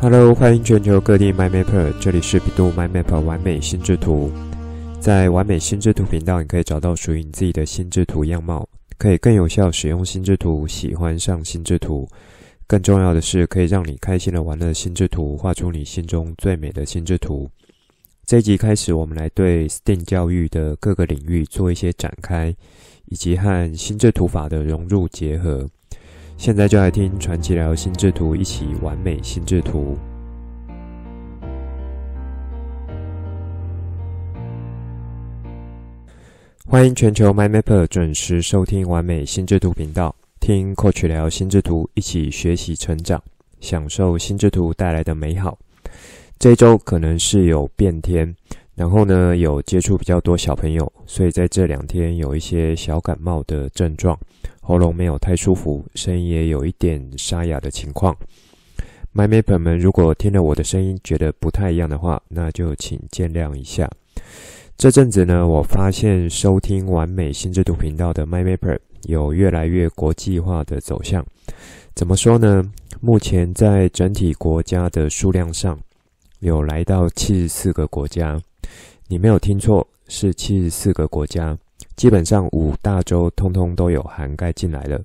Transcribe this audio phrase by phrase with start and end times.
[0.00, 4.30] Hello，欢迎全球各地 MyMapper，这里是 bEDU MyMapper 完美心智图。
[5.00, 8.64] 在完美心智图频道，你可以找到属于你自己的心智图样貌，
[8.96, 12.08] 可以更有效使用心智图，喜欢上心智图。
[12.68, 17.50] 更重要的是，可以让你开心的玩乐心智图，画出你心中最美的心智图。
[18.24, 22.54] 这一集开始，我们来对 STEAM 教育的各个领域做一些展开，
[23.06, 25.68] 以及和心智图法的融入结合。
[26.38, 29.98] 现在就来听传奇聊心智图，一起完美心智图。
[36.64, 43.20] 欢迎全球 MyMapper 准时收听完美心智图频道，听 Coach 聊心智图，一起学习成长，
[43.58, 45.58] 享受心智图带来的美好。
[46.38, 48.32] 这一周可能是有变天，
[48.78, 54.16] 然后呢，有接触比较多小朋友，所以在这两天有一些小感冒的症状。
[54.60, 58.16] 喉咙没有太舒服，声音也有一点沙哑的情况。
[59.12, 63.90] MyMaper 们，如果听了我的声音觉得不太一样的话，那就请见谅一下。
[64.76, 71.26] 这阵子呢，我发现收听完美心智图频道的 MyMaper 有越来越国际化的走向。
[71.96, 72.62] 怎么说呢？
[73.00, 75.76] 目前在整体国家的数量上，
[76.38, 78.40] 有来到七十四个国家。
[79.10, 81.56] 你没有听错，是七十四个国家。
[81.96, 85.00] 基本上五大洲通通都有涵盖进来了，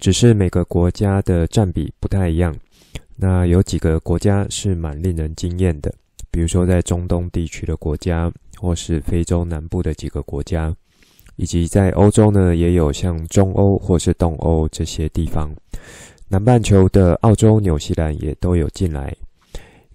[0.00, 2.54] 只是每个国家的占比不太一样。
[3.16, 5.92] 那有几个国家是蛮令人惊艳的，
[6.32, 10.74] 比如说在中东地区的国家，或是非洲南部的几个国家，
[11.36, 15.54] 以及在欧洲呢，也有像中欧或是东欧这些地方。
[16.28, 19.16] 南半球的澳洲、纽西兰也都有进来。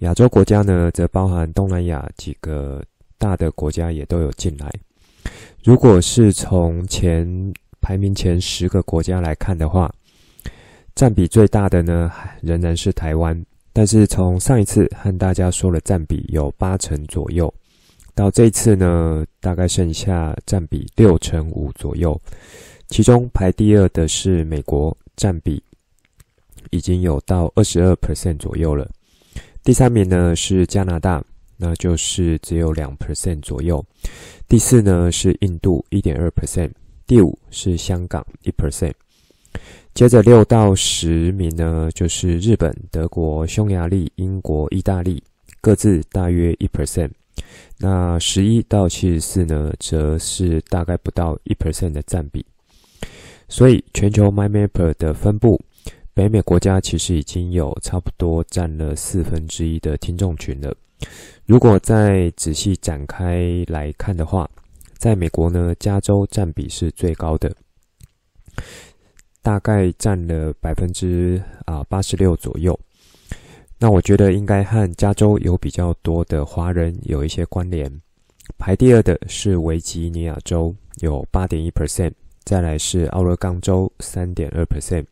[0.03, 2.83] 亚洲国家呢，则包含东南亚几个
[3.17, 4.69] 大的国家也都有进来。
[5.63, 7.25] 如果是从前
[7.79, 9.89] 排名前十个国家来看的话，
[10.93, 13.45] 占比最大的呢，仍然是台湾。
[13.71, 17.51] 但是从上一次和大家说了占比有八成左右，
[18.13, 22.19] 到这次呢，大概剩下占比六成五左右。
[22.89, 25.63] 其中排第二的是美国，占比
[26.72, 28.85] 已经有到二十二 percent 左右了。
[29.63, 31.24] 第三名呢是加拿大。
[31.56, 33.81] 那就是只有两 percent 左右。
[34.50, 36.69] 第四呢是印度一点二 percent，
[37.07, 38.91] 第五是香港一 percent。
[39.94, 45.23] 接着六到十名呢就是日本、德国、匈牙利、英国、意大利，
[45.62, 47.12] 各自大约一 percent。
[47.78, 52.46] 那十一到七十四呢，则是大概不到一 percent 的占比。
[53.47, 55.62] 所以全球 MyMapper 的分布，
[56.16, 60.72] 北美国家其实已经有差不多占了四分之一的听众群了。
[61.46, 64.47] 如果再仔细展开来看的话，
[65.00, 67.52] 在美国呢，加州占比是最高的，
[69.41, 72.79] 大概占了百分之啊八十六左右。
[73.79, 77.91] 那我觉得应该和加州有比较多的华人有一些关联。
[78.57, 82.13] 排第二的是维吉尼亚州，有八点一 percent，
[82.44, 85.06] 再来是奥勒冈州三点二 percent。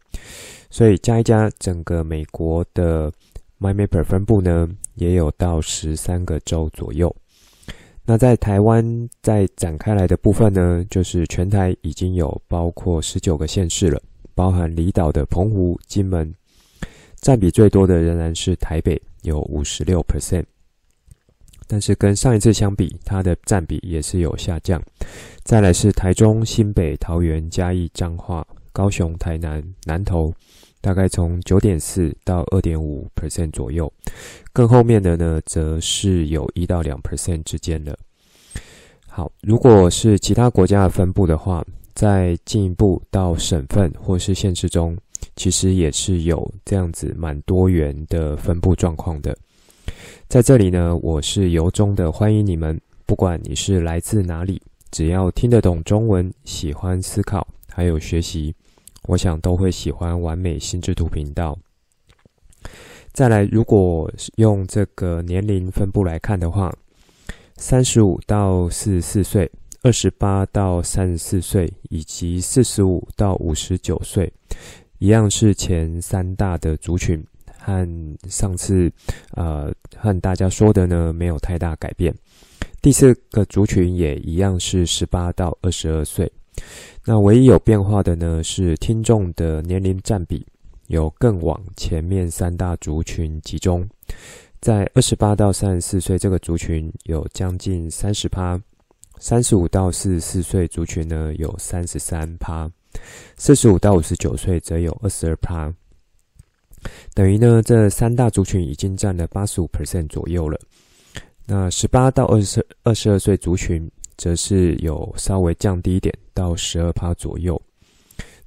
[0.71, 3.11] 所以加一加，整个美国的
[3.59, 7.13] MyMapper 分布呢，也有到十三个州左右。
[8.05, 14.01] 那在台湾再展开来的部分呢，就是全台已经有包括十九个县市了，
[14.33, 16.33] 包含离岛的澎湖、金门，
[17.19, 20.45] 占比最多的仍然是台北，有五十六 percent。
[21.67, 24.81] 但是跟上一次相比，它的占比也是有下降。
[25.43, 30.33] 再来是台中、新北、桃园、嘉义、彰化、高雄、台南、南投。
[30.81, 33.91] 大概从九点四到二点五 percent 左右，
[34.51, 37.97] 更后面的呢，则是有一到两 percent 之间的。
[39.07, 44.97] 好，如果是其他国家的分布的话，再进一步到省份或是县市中，
[45.35, 49.37] 其实也是有这样子蛮多元的分布状况的。
[50.27, 58.55] 在这里呢，我是由衷的欢迎你们，不管你是来自哪里，只要听得懂中文，喜欢思考，还有学习。
[59.07, 61.57] 我想都会喜欢完美心智图频道。
[63.11, 66.73] 再来，如果用这个年龄分布来看的话，
[67.57, 69.51] 三十五到四十四岁、
[69.83, 74.31] 二十八到三十四岁以及四十五到五十九岁，
[74.99, 77.21] 一样是前三大的族群，
[77.57, 78.89] 和上次
[79.31, 82.15] 呃和大家说的呢没有太大改变。
[82.81, 86.31] 第四个族群也一样是十八到二十二岁。
[87.03, 90.45] 那唯一有变化的呢，是听众的年龄占比
[90.87, 93.87] 有更往前面三大族群集中，
[94.59, 98.61] 在二十八到三十四岁这个族群有将近三十趴，
[99.17, 102.69] 三十五到四十四岁族群呢有三十三趴，
[103.35, 105.73] 四十五到五十九岁则有二十二趴。
[107.13, 110.59] 等于呢，这三大族群已经占了八十五 percent 左右了。
[111.45, 113.89] 那十八到二十二十二岁族群，
[114.22, 117.59] 则是有稍微降低一点，到十二趴左右。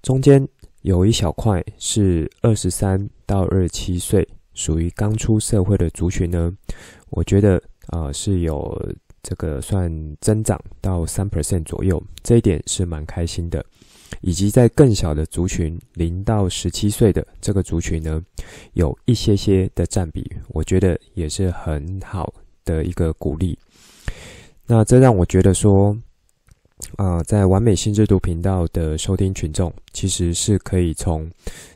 [0.02, 0.46] 中间
[0.82, 4.24] 有一小块是二十三到二十七岁，
[4.54, 6.56] 属于刚出社会的族群呢。
[7.10, 7.56] 我觉得
[7.88, 9.90] 啊、呃，是有这个算
[10.20, 13.66] 增长到三 percent 左右，这一点是蛮开心的。
[14.20, 18.22] 以及在更小的族群，零到十七岁的这个族群呢，
[18.74, 22.32] 有一些些的占比，我觉得也是很好
[22.64, 23.58] 的一个鼓励。
[24.66, 25.94] 那这让我觉得说，
[26.96, 31.30] 啊、在完美心智读频道的收听群众，其实是可以从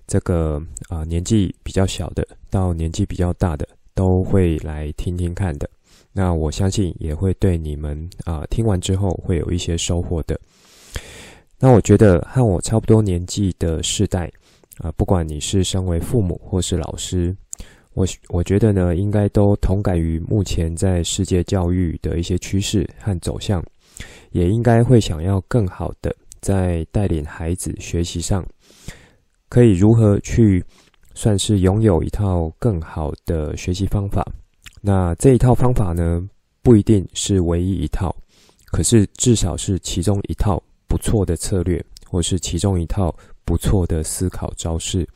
[0.06, 5.68] 这个啊、年纪比较小的到年纪比较大的，都会来听听看的。
[6.12, 10.38] 那我相信也会对你们啊、听完之后会有一些收获的。
[11.58, 14.32] 那我觉得和我差不多年纪的世代，
[14.78, 17.36] 啊、不管你是身为父母或是老师，
[17.98, 23.60] 我我觉得呢，应该都同感于目前在世界教育的一些趋势和走向，
[24.30, 28.46] 也应该会想要更好的在带领孩子学习上，
[29.48, 30.64] 可以如何去
[31.12, 34.24] 算是拥有一套更好的学习方法。
[34.80, 36.22] 那这一套方法呢，
[36.62, 38.14] 不一定是唯一一套，
[38.66, 40.62] 可是至少是其中一套。
[40.90, 43.14] 不错的策略，或是其中一套
[43.44, 45.06] 不错的思考招式。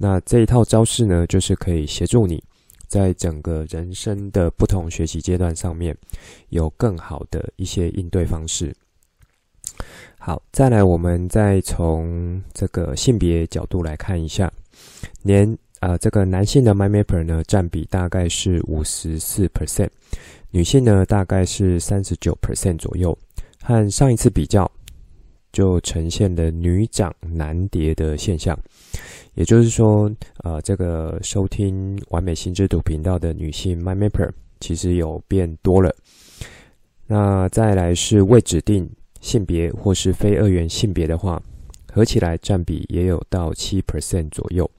[0.00, 2.40] 那这一套招式呢，就是可以协助你
[2.86, 5.96] 在整个人生的不同学习阶段上面，
[6.50, 8.72] 有更好的一些应对方式。
[10.18, 14.50] 好，再来，我们再从这个性别角度来看一下，
[15.22, 19.90] 年啊、呃，这个男性的 MyMapper 呢，占比大概是五十四 percent，
[20.50, 23.16] 女性呢大概是三十九 percent 左右，
[23.62, 24.70] 和上一次比较。
[25.52, 28.58] 就呈现了女涨男跌的现象，
[29.34, 30.10] 也就是说，
[30.44, 34.30] 呃，这个收听完美心智图频道的女性 my mapper
[34.60, 35.94] 其实有变多了。
[37.06, 38.88] 那再来是未指定
[39.20, 41.42] 性别或是非二元性别的话，
[41.90, 44.70] 合起来占比也有到七 percent 左右。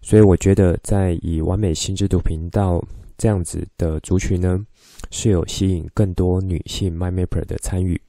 [0.00, 2.82] 所以我觉得，在以完美心智图频道
[3.18, 4.64] 这样子的族群呢，
[5.10, 8.00] 是有吸引更多女性 my mapper 的参与。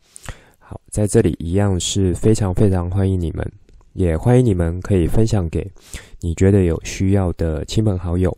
[0.73, 3.51] 好，在这里一样是非常非常欢迎你们，
[3.93, 5.71] 也欢迎你们可以分享给
[6.19, 8.35] 你觉得有需要的亲朋好友，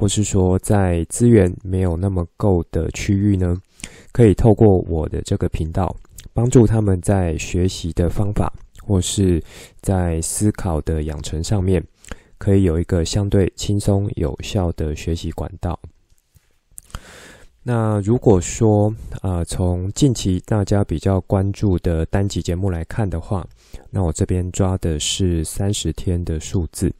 [0.00, 3.54] 或是说在资源没有那么够的区域呢，
[4.12, 5.94] 可以透过我的这个频道，
[6.32, 8.50] 帮助他们在学习的方法，
[8.82, 9.42] 或是
[9.82, 11.84] 在思考的养成上面，
[12.38, 15.78] 可以有一个相对轻松有效的学习管道。
[17.66, 23.46] 那如果说，呃，从近期大家比较关注的单集节目来看的话，
[23.90, 26.92] 那我这边抓的是三十天的数字，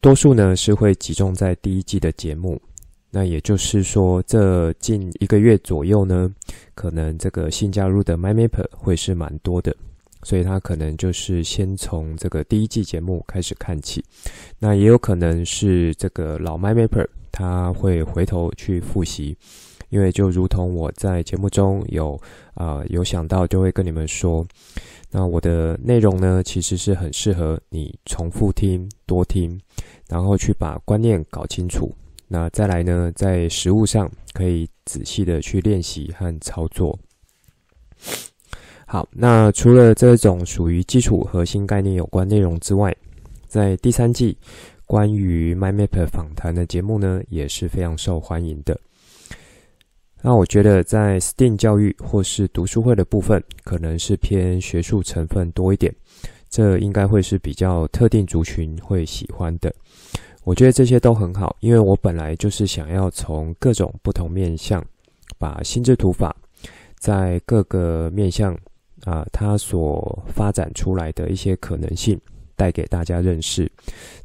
[0.00, 2.62] 多数呢是会集中在第一季的节目。
[3.10, 6.32] 那也就是说，这近一个月左右呢，
[6.76, 9.74] 可能这个新加入的 My Mapper 会是蛮多的，
[10.22, 14.04] 所以他可能就是先从这个第一季节目开始看起。
[14.60, 17.08] 那也有可能是这个老 My Mapper。
[17.36, 19.36] 他会回头去复习，
[19.88, 22.16] 因为就如同我在节目中有
[22.54, 24.46] 啊、有想到，就会跟你们说，
[25.10, 29.60] 那我的内容呢，其实是很适合你重复听、多听，
[30.08, 31.92] 然后去把观念搞清楚。
[32.28, 36.96] 那再来呢，在实务上可以仔细的去练习和操作。
[38.86, 42.94] 好，那除了这种属于基础核心概念有关内容之外，
[43.48, 44.38] 在第三季。
[44.86, 48.78] 关于 My Map 访谈的节目呢，也是非常受欢迎的。
[50.22, 55.94] 那我觉得在 STEAM 教育或是读书会的部分，可能是偏学术成分多一点，
[56.48, 59.74] 这应该会是比较特定族群会喜欢的。
[60.44, 64.82] 我觉得这些都很好，因为我本来就是想要从各种不同面向，
[65.38, 66.34] 把心智图法
[66.98, 68.56] 在各个面向
[69.04, 72.18] 啊、它所发展出来的一些可能性。
[72.56, 73.70] 带给大家认识，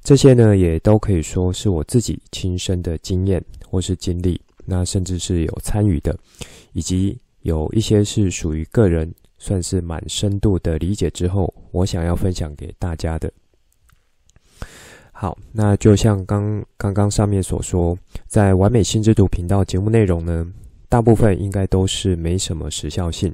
[0.03, 6.17] 这些呢也都可以说是我自己亲身的经验或是经历，那甚至是有参与的，
[6.73, 13.31] 以及有一些是属于个人，算是蛮深度的理解之后，我想要分享给大家的。
[15.11, 20.47] 好，那就像刚刚刚上面所说，在完美心智图频道节目内容呢，
[20.87, 23.33] 大部分应该都是没什么时效性，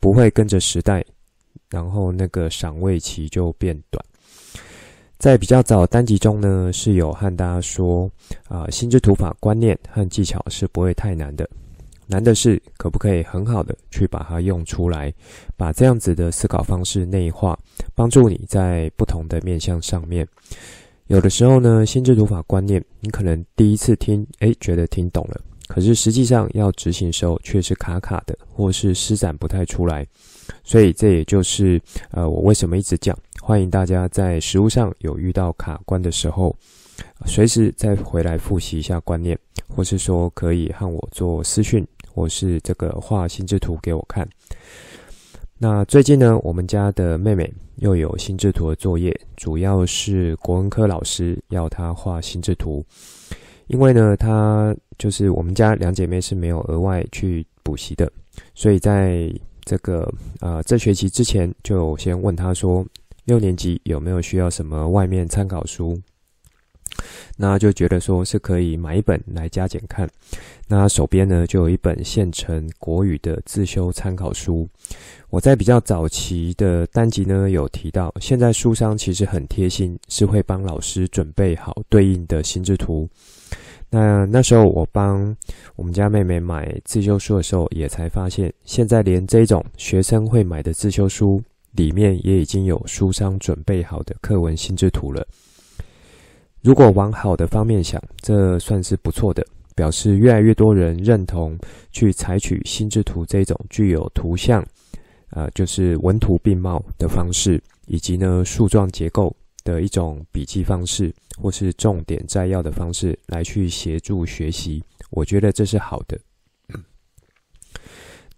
[0.00, 1.04] 不会跟着时代，
[1.68, 4.04] 然后那个赏味期就变短。
[5.20, 8.10] 在比较早单集中呢，是有和大家说，
[8.48, 11.46] 啊、心智图法观念和技巧是不会太难的，
[12.06, 15.12] 难的是可不可以很好的去把它用出来，
[15.58, 17.58] 把这样子的思考方式内化，
[17.94, 20.26] 帮助你在不同的面向上面，
[21.08, 30.06] 有的时候呢，心智图法观念，你可能第一次听，诶，觉得听懂了，可是实际上要执行时候却是卡卡的，或是施展不太出来。
[30.62, 31.80] 所以这也就是
[32.10, 36.54] 呃，我为什么一直讲，欢迎大家在实务上有遇到卡关的时候，
[37.26, 39.38] 随时再回来复习一下观念，
[39.68, 44.28] 或是说可以和我做私讯，或是这个画心智图给我看。
[45.58, 52.84] 那最近呢，我们家的妹妹又有心智图的作业，主要是国文科老师要她画心智图。
[53.66, 58.10] 因为呢，她就是我们家两姐妹是没有额外去补习的，
[58.54, 59.30] 所以在
[59.64, 62.84] 这个呃这学期之前就先问他说，
[63.24, 66.00] 六年级有没有需要什么外面参考书？
[67.36, 70.10] 那就觉得说是可以买一本来加减看。
[70.66, 74.68] 那手边呢就有一本现成国语的自修参考书。
[75.30, 83.08] 我在比较早期的单集呢有提到，现在书商其实很贴心，是会帮老师准备好对应的心智图。
[83.92, 85.36] 那那时候我帮
[85.74, 91.42] 我们家妹妹买自修书的时候，也才发现，现在连这种学生会买的自修书
[91.72, 95.26] 里面，也已经有书商准备好的课文心智图了。
[96.62, 99.44] 如果往好的方面想，这算是不错的，
[99.74, 101.58] 表示越来越多人认同
[101.90, 104.64] 去采取心智图这种具有图像。
[105.30, 116.18] 呃，就是文图并茂的方式，以及呢树状结构的一种笔记方式，或是重点摘要的方式来去协助学习，我觉得这是好的。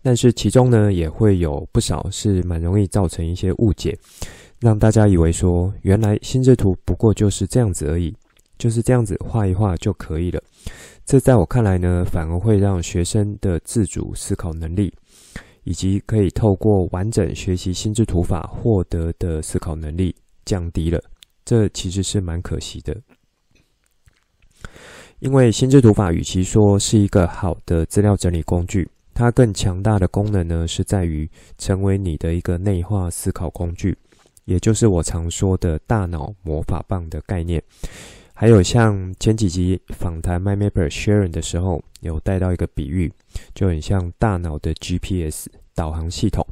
[0.02, 3.97] 但是其中呢，也会有不少是蛮容易造成一些误解，
[4.59, 8.14] 让大家以为说，原来心智图不过就是这样子而已，
[8.59, 10.43] 就是这样子画一画就可以了。
[11.05, 14.93] 这在我看来呢，反而会让学生的自主思考能力。
[15.64, 20.12] 以及可以透过完整学习心智图法获得的思考能力
[20.45, 21.00] 降低了，
[21.44, 22.96] 这其实是蛮可惜的。
[25.20, 33.96] 因为心智图法与其说是一个好的资料整理工具，它更强大的功能呢，是在于成为你的一个内化思考工具，
[34.46, 37.62] 也就是我常说的大脑魔法棒的概念。
[38.34, 43.12] 还有像前几集访谈 mymaper Sharon 的时候，有带到一个比喻，
[43.54, 46.44] 就很像大脑的 GPS 导航系统，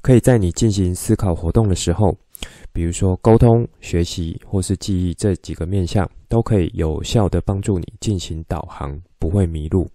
[0.00, 2.16] 可以在你进行思考活动的时候，
[2.74, 9.88] 比如说沟通、学习或是记忆这几个面向，都可以有效地帮助你进行导航，不会迷路。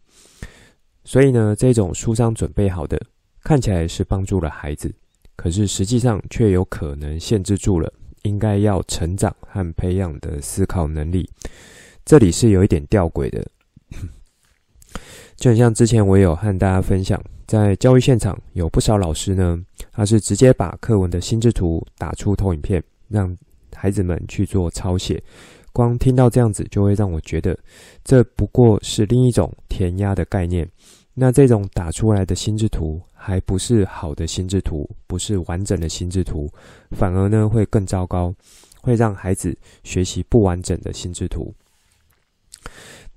[1.04, 3.00] 所以呢，这种书商准备好的，
[3.44, 4.92] 看起来是帮助了孩子，
[5.36, 7.94] 可是实际上却有可能限制住了。
[8.24, 11.30] 应该要成长和培养的思考能力，
[12.04, 13.46] 这里是有一点吊诡的。
[15.38, 19.60] 就很像之前我有和大家分享，在教育现场有不少老师呢，
[19.92, 23.36] 他是直接把课文的心智图打出投影片，让
[23.74, 25.20] 孩子们去做抄写。
[25.74, 27.58] 光听到这样子，就会让我觉得，
[28.04, 30.70] 这不过是另一种填鸭的概念。
[31.16, 36.48] 那这种打出来的心智图，还不是好的心智图，不是完整的心智图，
[36.92, 38.32] 反而呢会更糟糕，
[38.80, 41.52] 会让孩子学习不完整的心智图。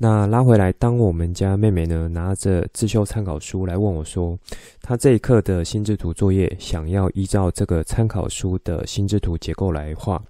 [0.02, 4.36] 那拉回来，当我们家妹妹呢拿着自修参考书来问我说，
[4.80, 10.20] 她这一课的心智图作业想要依照这个参考书的心智图结构来画，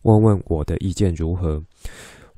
[0.00, 1.62] 问问我的意见如何？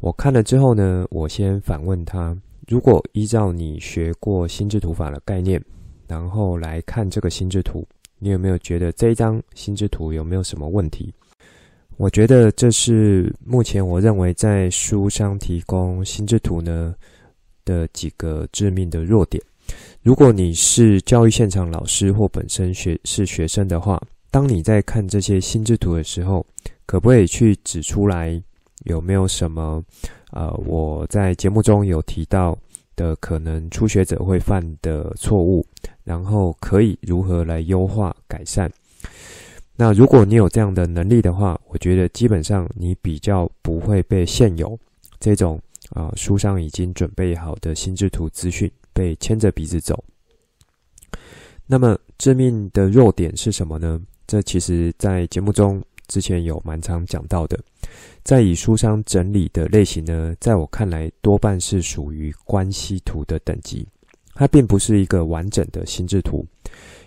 [0.00, 2.36] 我看了之后呢，我先反问她。
[2.66, 5.64] 如果依照你学过心智图法的概念，
[6.08, 7.86] 然后来看这个心智图，
[8.18, 11.14] 你有没有觉得这一张心智图有没有什么问题？
[12.00, 16.94] 我觉得这是目前我认为在书商提供心智图呢
[17.62, 19.42] 的几个致命的弱点。
[20.00, 26.44] 如果你是教育现场老师或本身学是学生的话，当你在看这些心智图的时候，
[26.86, 28.42] 可不可以去指出来
[28.86, 29.84] 有没有什么？
[30.30, 32.56] 呃，我在节目中有提到
[32.96, 35.62] 的可能初学者会犯的错误，
[36.02, 38.72] 然后可以如何来优化改善。
[39.80, 44.78] 那如果你有这样的能力的话，我觉得基本上你比较不会被现有
[45.18, 45.58] 这种
[45.92, 50.04] 啊、书上已经准备好的心智图资讯被牵着鼻子走。
[51.66, 53.98] 那么致命的弱点是什么呢？
[54.26, 57.58] 这其实在节目中之前有蛮常讲到的。
[58.22, 63.88] 在以书商整理的类型呢，在我看来多半是属于关系图的等级，
[64.34, 66.46] 它并不是一个完整的心智图。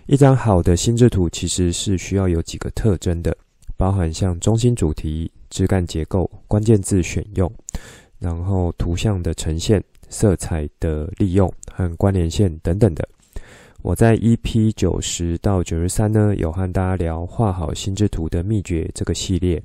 [0.06, 3.36] 一张好的心智图其实是需要有几个特征的，
[3.76, 7.50] 包含像中心主题、枝干结构、关键字选用，
[8.18, 13.08] 然后图像的呈现、色彩的利用和关联线等等的。
[13.82, 19.62] 我在 EP 九十到九十三呢，有和大家聊画好心智图的秘诀这个系列。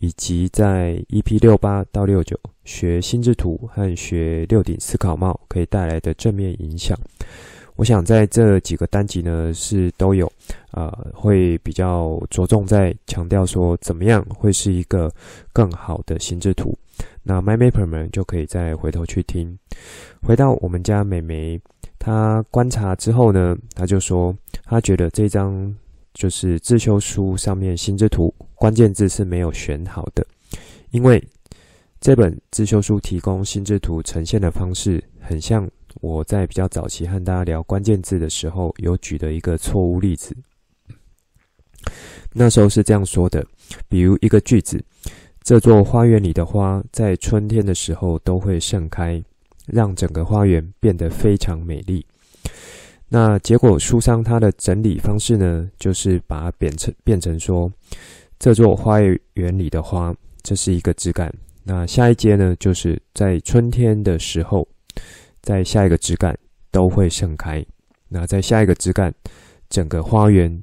[0.00, 2.34] 以及在 EP 六八到六九
[2.64, 6.98] 学心智图和学六顶思考帽可以带来的正面影响。
[7.76, 10.30] 我想在这几个单集呢，是都有，
[10.72, 15.10] 呃，会比较着重在强调说怎么样会是一个
[15.52, 16.76] 更好的心智图。
[17.22, 19.58] 那 MyMapper 们就可以再回头去听。
[20.22, 21.60] 回到我们家美眉，
[21.98, 25.74] 她观察之后呢，她就说她觉得这张
[26.12, 30.24] 就是自修书上面心智图关键字是没有选好的，
[30.90, 31.22] 因为
[32.00, 35.68] 这本自修书提供心智图呈现的方式很像。
[36.00, 40.34] 我在比较早期和大家聊关键字的时候，有举的一个错误例子。
[42.32, 43.44] 那时候是这样说的，
[43.88, 44.82] 比如一个句子
[45.42, 49.22] ：“这座花园里的花在春天的时候都会盛开，
[49.66, 52.04] 让整个花园变得非常美丽。”
[53.08, 57.70] 那结果书商它的整理方式呢，就是把它变成变成说
[58.38, 61.32] ：“这座花园里的花，这是一个枝干。”
[61.64, 64.66] 那下一节呢，就是在春天的时候。
[65.42, 66.38] 在下一个枝干
[66.70, 67.64] 都会盛开，
[68.08, 69.12] 那在下一个枝干，
[69.68, 70.62] 整个花园，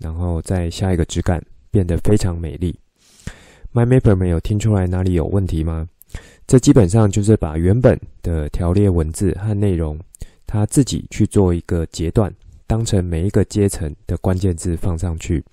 [0.00, 1.40] 然后在下一个枝干
[1.70, 2.76] 变得非常美丽。
[3.72, 5.86] MyMapper 们有听出来哪里有问题吗？
[6.44, 9.96] 这基本上就是把原本的条列文字和内容，
[10.44, 12.34] 他自己去做一个截断，
[12.66, 15.44] 当成每一个阶层的关键字放上去，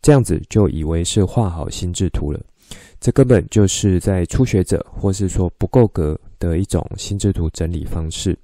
[0.00, 2.40] 这样子就以为是画好心智图了。
[2.98, 6.18] 这根本就是在初学者或是说不够格。
[6.42, 8.36] 的一种心智图整理方式。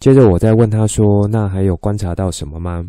[0.00, 2.84] 接着我再问他说：“那还有观察到什么吗？”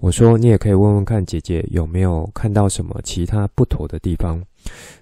[0.00, 4.42] 我说：“你也可以问问看姐姐有没有看到什么其他不妥的地方。”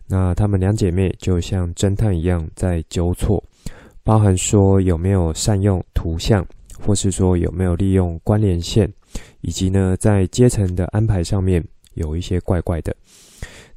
[0.09, 3.43] 那她们两姐妹就像侦探一样在纠错，
[4.03, 6.45] 包含说有没有善用图像，
[6.81, 8.93] 或是说有没有利用关联线，
[9.43, 12.95] 以及呢在阶层的安排上面有一些怪怪的。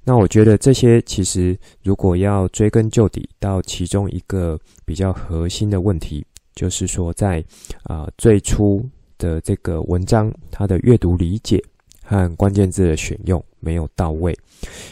[0.08, 7.44] 那我觉得这些其实，如果要追根究底到其中一个比较核心的问题，就是说在
[7.84, 8.82] 啊、最初
[9.18, 11.62] 的这个文章，它的阅读理解
[12.06, 14.34] 和关键字的选用没有到位。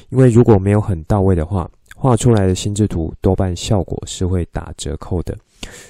[0.10, 5.34] 因为如果没有很到位的话，画出来的心智图多半效果是会打折扣的。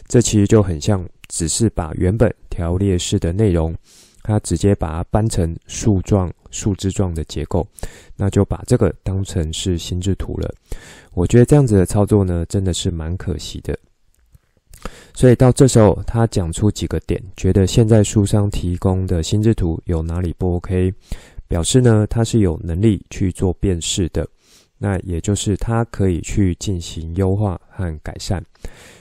[0.08, 3.76] 这其实就很像，只是把原本条列式的内容。
[4.28, 7.66] 他直接把它搬成树状、树枝状的结构，
[8.16, 10.52] 那就把这个当成是心智图了。
[11.14, 13.78] 我觉得这样子的操作呢，真的是蛮可惜的。
[15.14, 20.92] 所以到这时候，他讲出几个点，觉得现在书商提供的心智图有哪里不 OK，
[21.48, 24.28] 表示呢，他是有能力去做辨识的。
[24.78, 28.44] 那也就是他可以去进行优化和改善。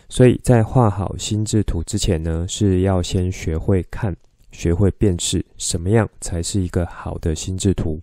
[0.08, 4.14] 所以在画好心智图之前呢，是要先学会看。
[4.54, 8.00] 学会辨识什么样才是一个好的心智图。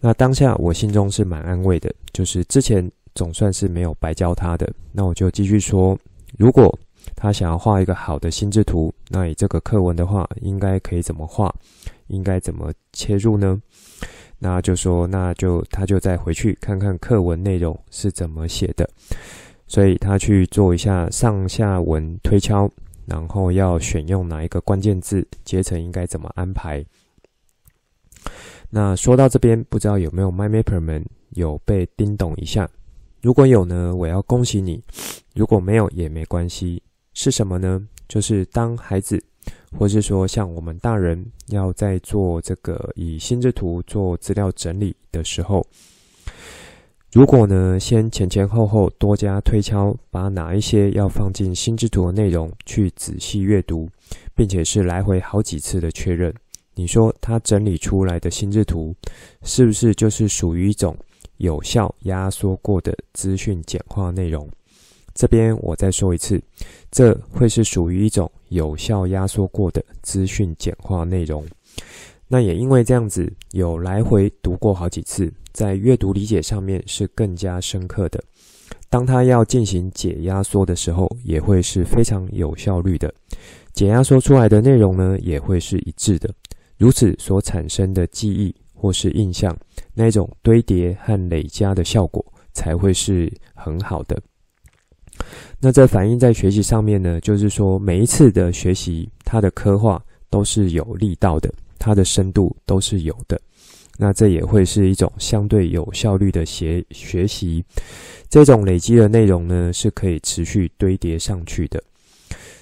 [0.00, 4.72] 那当下我心中是蛮安慰的，就是之前总算是没有白教他的。
[4.92, 5.96] 那我就继续说，
[6.38, 6.76] 如果
[7.14, 11.54] 他想要画一个好的心智图，那以这个课文的话，应该可以怎么画？
[12.06, 13.60] 应该怎么切入呢？
[14.38, 18.88] 那就说，那就他就再回去看看课文内容是怎么写的。
[19.66, 22.70] 所以他去做一下上下文推敲。
[23.08, 26.84] 然后要选用哪一个关键字，阶层应该怎么安排？
[28.68, 32.68] 那说到这边，不知道有没有 MyMapper 们有被叮咚一下？
[33.22, 34.78] 如果有呢，我要恭喜你；
[35.34, 36.82] 如果没有也没关系。
[37.14, 37.84] 是什么呢？
[38.06, 39.20] 就是当孩子，
[39.76, 45.66] 或是说像我们大人，要在做这个以心智图做资料整理的时候。
[47.10, 53.88] 如果呢，先前前后后多加推敲，把哪一些要放进心智图的内容去仔细阅读，
[54.34, 56.32] 并且是来回好几次的确认，
[56.74, 58.94] 你说他整理出来的心智图，
[59.42, 60.94] 是不是就是属于一种
[61.38, 64.46] 有效压缩过的资讯简化内容？
[65.14, 66.40] 这边我再说一次，
[66.90, 71.44] 这会是属于一种有效压缩过的资讯简化内容。
[72.28, 75.32] 那也因为这样子，有来回读过好几次。
[75.50, 78.22] 在阅读理解上面是更加深刻的。
[78.88, 83.12] 当他要进行解压缩的时候，也会是非常有效率的。
[83.72, 86.32] 解压缩出来的内容呢，也会是一致的。
[86.76, 89.56] 如此所产生的记忆或是印象，
[89.94, 94.20] 那种堆叠和累加的效果才会是很好的。
[95.58, 103.40] 那这反映在学习上面呢，就是说每一次的学习，它的刻画都是有力道的，它的深度都是有的。
[104.00, 107.64] 那这也会是一种相对有效率的学学习，
[108.28, 111.82] 这种累积的内容呢，是可以持续堆叠上去的。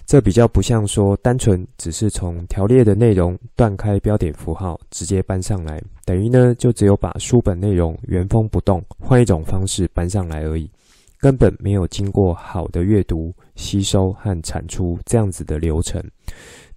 [0.06, 10.70] 这比较不像说单纯只是从条列的内容断开标点符号直接搬上来，等于呢就只有把书本内容原封不动换一种方式搬上来而已，
[11.18, 16.00] 根本没有经过好的阅读、吸收和产出这样子的流程。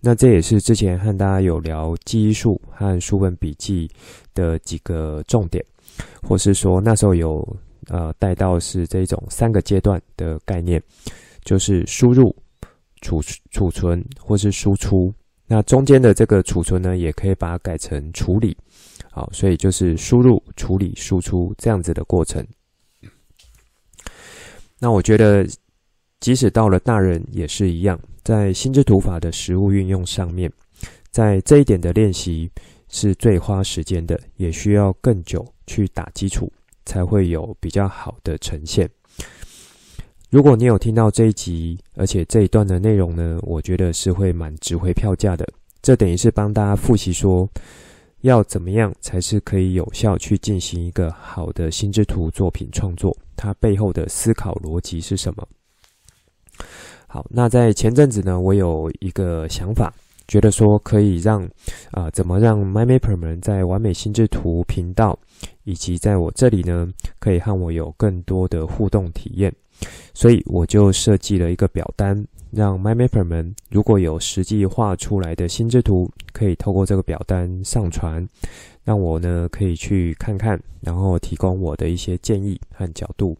[0.01, 3.89] 那这也是之前和大家有聊记忆术和书本笔记
[4.33, 5.63] 的几个重点，
[6.21, 7.45] 或是说那时候有
[7.87, 10.81] 呃带到是这种三个阶段的概念，
[11.43, 12.35] 就是输入。
[13.01, 15.09] 储储存或是输出，
[15.47, 18.57] 那中间的这个储存呢，也可以把它改成处理，
[19.09, 22.45] 好，所以就是输入、处理、输出这样子的过程。
[24.79, 25.47] 那我觉得，
[26.19, 27.97] 即使到了大人也是一样，
[28.29, 30.51] 在心智图法的实物运用上面，
[31.09, 32.47] 在这一点的练习
[32.87, 36.47] 是最花时间的，也需要更久去打基础，
[36.85, 38.87] 才会有比较好的呈现。
[40.29, 45.43] 如果你有听到这一集，而且这一段的内容呢，我觉得是会蛮值回票价的。
[45.81, 47.49] 这等于是帮大家复习说，
[48.21, 55.47] 要怎么样才是可以有效去进行一个好的心智图作品创作，它背后的思考逻辑是什么？
[57.11, 59.91] 好，那在前阵子呢，我有一个想法，
[60.27, 61.43] 觉得说可以让
[61.89, 65.17] 啊、怎么让 MyMapper 们在完美心智图频道
[65.63, 69.51] 以及在我这里呢，可以和我有更多的互动体验。
[70.13, 78.23] 所以我就设计了一个表单，让 MyMapper 们如果有实际画出来的心智图，可以透过这个表单上传，
[78.83, 83.35] 让我呢可以去看看，然后提供我的一些建议和角度。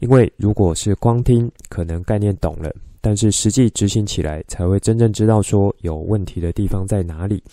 [0.00, 7.44] 因为如果是光听，可能概念懂了，但是实际执行起来才会真正知道说有问题的地方在哪里。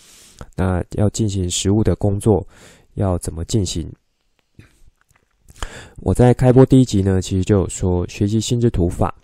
[0.56, 2.42] 那要进行实务的工作，
[2.94, 3.86] 要怎么进行？
[5.98, 9.14] 我在开播第一集呢，其实就有说，学习心智图法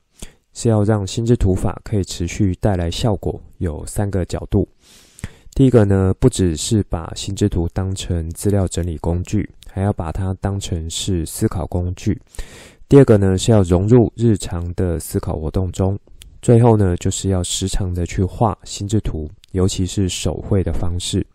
[0.52, 4.68] 是要让心智图法可以持续带来效果，有三个角度。
[5.54, 12.20] 第一个呢，不只是把心智图当成资料整理工具，还要把它当成是思考工具。
[12.86, 15.98] 第二个呢，是要融入日常的思考活动中。
[16.40, 21.26] 最后呢，就是要时常的去画心智图，尤其是手绘的方式。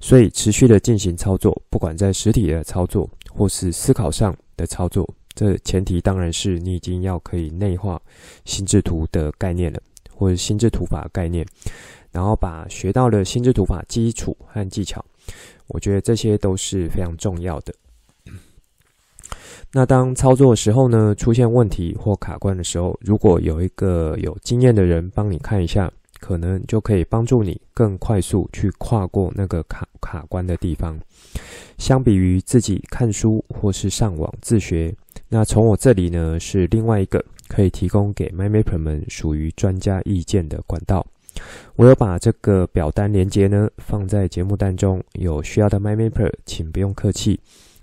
[0.00, 8.00] 所以持续的进行操作，不管在实体的操作或是思考上的操作，这前提当然是你已经要可以内化
[8.44, 9.80] 心智图的概念了，
[10.14, 11.46] 或者心智图法概念，
[12.10, 15.04] 然后把学到的心智图法基础和技巧，
[15.68, 17.72] 我觉得这些都是非常重要的。
[19.74, 30.98] 那当操作的时候呢，出现问题或卡关的时候，如果有一个有经验的人帮你看一下，可能就可以帮助你更快速去跨过那个卡卡关的地方。
[31.78, 34.94] 相比于自己看书或是上网自学，
[35.28, 41.04] 那从我这里呢，是另外一个可以提供给 MyMapper 们属于专家意见的管道。
[41.76, 47.40] 我有把这个表单连接呢放在节目单中，有需要的 MyMapper 请不用客气。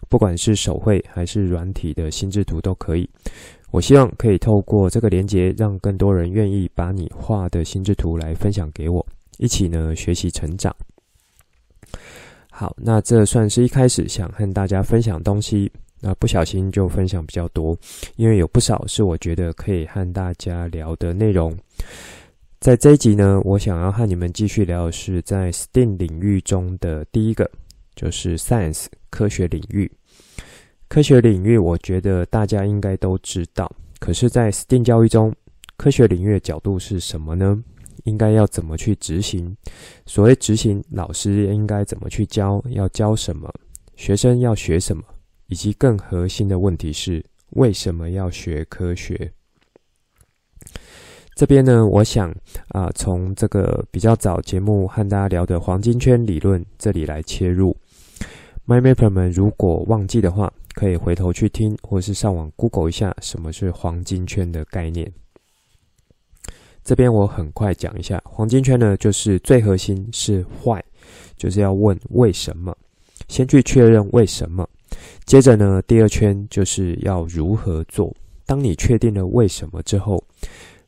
[0.10, 3.08] 不管是手绘还是软体的心智图都可以。
[3.72, 9.06] 我希望可以透过这个连接，让更多人愿意把你画的心智图来分享给我，
[9.38, 10.76] 一起呢学习成长。
[12.50, 17.78] 好，那这算是一开始想和大家分享东西，那不小心就分享比较多，
[18.15, 21.56] 因为有不少是我觉得可以和大家聊的内容。
[22.60, 27.50] 在这一集呢，我想要和你们继续聊的是在 STEAM 领域中的第一个，
[27.95, 29.89] 就是 Science 科学领域。
[30.89, 33.71] 科学领域，我觉得大家应该都知道。
[33.99, 35.32] 可是，在 STEAM 教育中，
[35.78, 37.63] 科学领域的角度是什么呢？
[38.06, 39.56] 应该要怎么去执行？
[40.08, 42.60] 所谓执行，老师应该怎么去教？
[42.69, 43.54] 要教什么？
[43.95, 45.04] 学生要学什么？
[45.45, 49.32] 以及更核心的问题是，为什么要学科学？
[51.36, 52.34] 这边呢，我想
[52.69, 57.78] 啊、从这个比较早节目和大家聊的黄金圈理论这里来切入。
[58.70, 65.12] MyMapper 们如果忘记的话，可以回头去听，或是上网 Google 一下什么是黄金圈的概念。
[66.84, 70.84] 这边我很快讲一下，黄金圈呢，就是最核心是 Why，
[71.36, 72.78] 就是要问为什么，
[73.28, 74.70] 先去确认为什么。
[75.26, 78.16] 接着呢，第二圈就是要如何做。
[78.46, 80.24] 当你确定了为什么之后，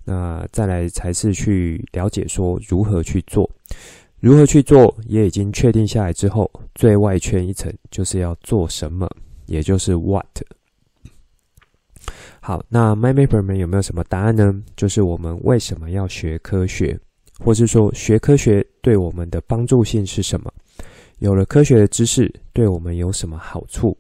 [0.03, 3.49] 那再来才是去了解说如何去做。
[4.21, 9.09] 如何去做也已经确定下来之后，最外圈一层就是要做什么。
[9.47, 10.25] 也就是 what。
[12.39, 14.63] 好，那 MyMapper 们有没有什么答案呢？
[14.77, 16.97] 就是我们为什么要学科学，
[17.39, 20.53] 或是说学科学对我们的帮助性是什么？
[21.19, 23.97] 有了科学的知识，对我们有什么好处？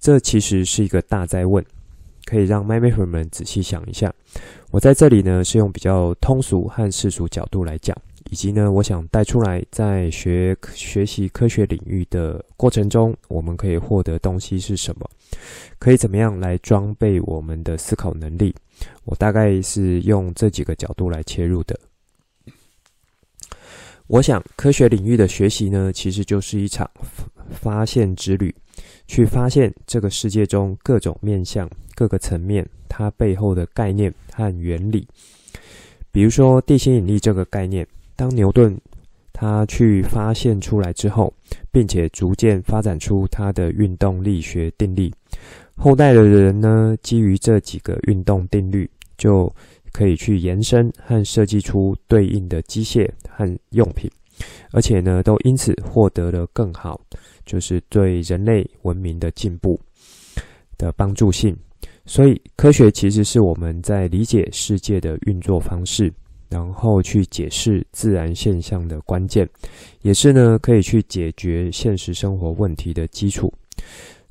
[0.00, 1.64] 这其实是一个大哉问。
[2.24, 4.12] 可以让 MyMapper 们仔细想一下。
[4.70, 7.96] 我在这里呢，是用比较通俗和世俗角度来讲，
[8.30, 15.08] 以及呢，我想带出来在学学习科学领域的过程中，我们可以获得东西是什么，
[15.78, 18.54] 可以怎么样来装备我们的思考能力。
[19.04, 21.78] 我大概是用这几个角度来切入的。
[24.06, 26.88] 我想，科学领域的学习呢，其实就是一场
[27.50, 28.54] 发现之旅，
[29.06, 35.06] 去发现这个世界中各种面向、各个层面，它背后的概念和原理。
[36.10, 37.86] 比如说地心引力这个概念，
[38.18, 38.76] 当牛顿
[39.32, 41.32] 他去发现出来之后，
[41.70, 45.08] 并且逐渐发展出他的运动力学定律，
[45.76, 49.48] 后代的人呢，基于这几个运动定律，就
[49.92, 54.10] 可以去延伸和设计出对应的机械和用品，
[54.72, 57.00] 而且呢，都因此获得了更好，
[57.46, 59.80] 就是对人类文明的进步
[60.76, 61.56] 的帮助性。
[62.04, 66.12] 所以，科学其实是我们在理解世界的运作方式，
[66.48, 69.48] 然后去解释自然现象的关键，
[70.02, 73.52] 也是呢，可以去解决现实生活问题的基础。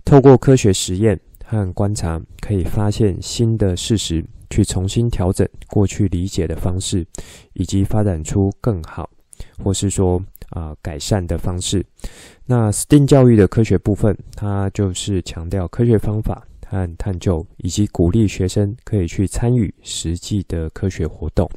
[0.03, 4.23] 透过科学实验和观察，可以发现新的事实。
[4.49, 7.05] 去重新调整过去理解的方式，
[7.51, 9.09] 以及发展出更好，
[9.61, 11.85] 或是说啊、改善的方式。
[12.45, 21.49] 那 STEAM 教育的科学部分，它就是强调科学方法和探究，以及鼓励学生可以去参与实际的科学活动，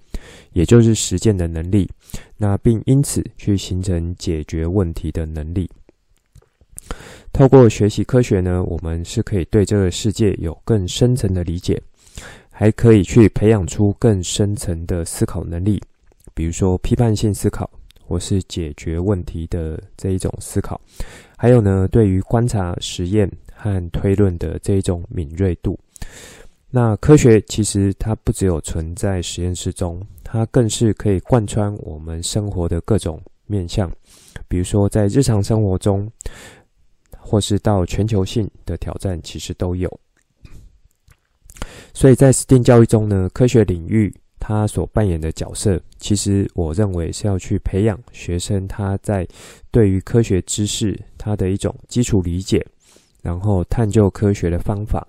[0.53, 1.89] 也就是实践的能力。
[2.37, 5.71] 那并因此去形成解决问题的能力。
[7.33, 11.81] 透过学习科学呢，我们是可以对这个世界有更深层的理解。
[12.53, 15.81] 还可以去培养出更深层的思考能力，
[16.35, 17.71] 比如说批判性思考，
[18.05, 20.79] 或是解决问题的这一种思考。
[21.39, 25.79] 还有呢，对于观察、实验和推论的这一种敏锐度。
[26.71, 33.91] 那科学其实它不只有存在实验室中，它更是可以贯穿我们生活的各种面向，
[34.47, 36.09] 比如说在日常生活中，
[37.19, 40.01] 或是到全球性的挑战，其实都有。
[41.93, 49.27] 所以在 STEAM 教育中呢，科学领域它所扮演的角色，其实我认为是要去培养学生他在
[49.73, 52.65] 对于科学知识他的一种基础理解，
[53.23, 55.07] 然后探究科学的方法，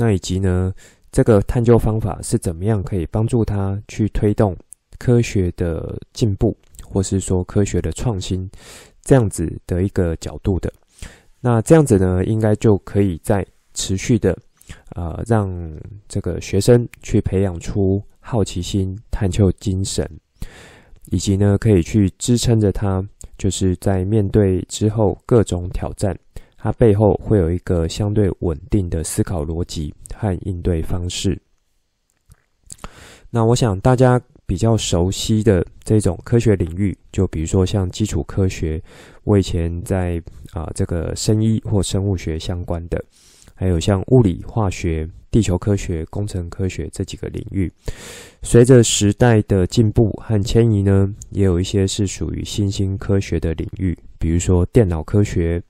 [0.00, 0.72] 那以及呢，
[1.12, 4.56] 这个探究方法是怎么样可以帮助他去推动
[4.98, 8.50] 科学的进步，或是说科学的创新，
[9.02, 10.72] 这样子的一个角度的。
[11.38, 14.34] 那这样子呢，应该就可以在持续的。
[14.94, 15.50] 呃，让
[16.08, 20.08] 这个学生去培养出好奇心、探究精神，
[21.10, 23.04] 以及呢，可以去支撑着他，
[23.36, 26.16] 就是在面对之后各种挑战，
[26.62, 31.40] 它背后会有一个相对稳定的思考逻辑和应对方式。
[33.30, 38.82] 那我想大家比较熟悉的这种科学领域，就比如说像基础科学，
[39.24, 43.02] 我以前在啊、这个生医或生物学相关的。
[43.54, 47.70] 还有像物理、化学、地球科学、工程科学这几个领域，
[48.42, 55.62] 随着时代的进步和迁移呢，也有一些是属于新兴科学的领域，比如说电脑科学、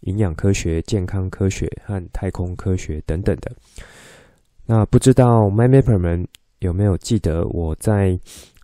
[0.00, 3.50] 营养科学、健康科学和太空科学等等的。
[4.66, 6.26] 那不知道 MyMapper 们
[6.58, 8.18] 有没有记得我在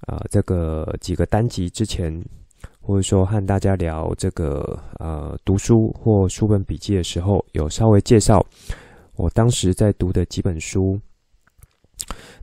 [0.07, 2.23] 啊、这个几个单集之前，
[2.81, 8.44] 或者说和大家聊这个呃读书或书本笔记的时候，有稍微介绍
[9.16, 11.01] 我当时在读的几本书。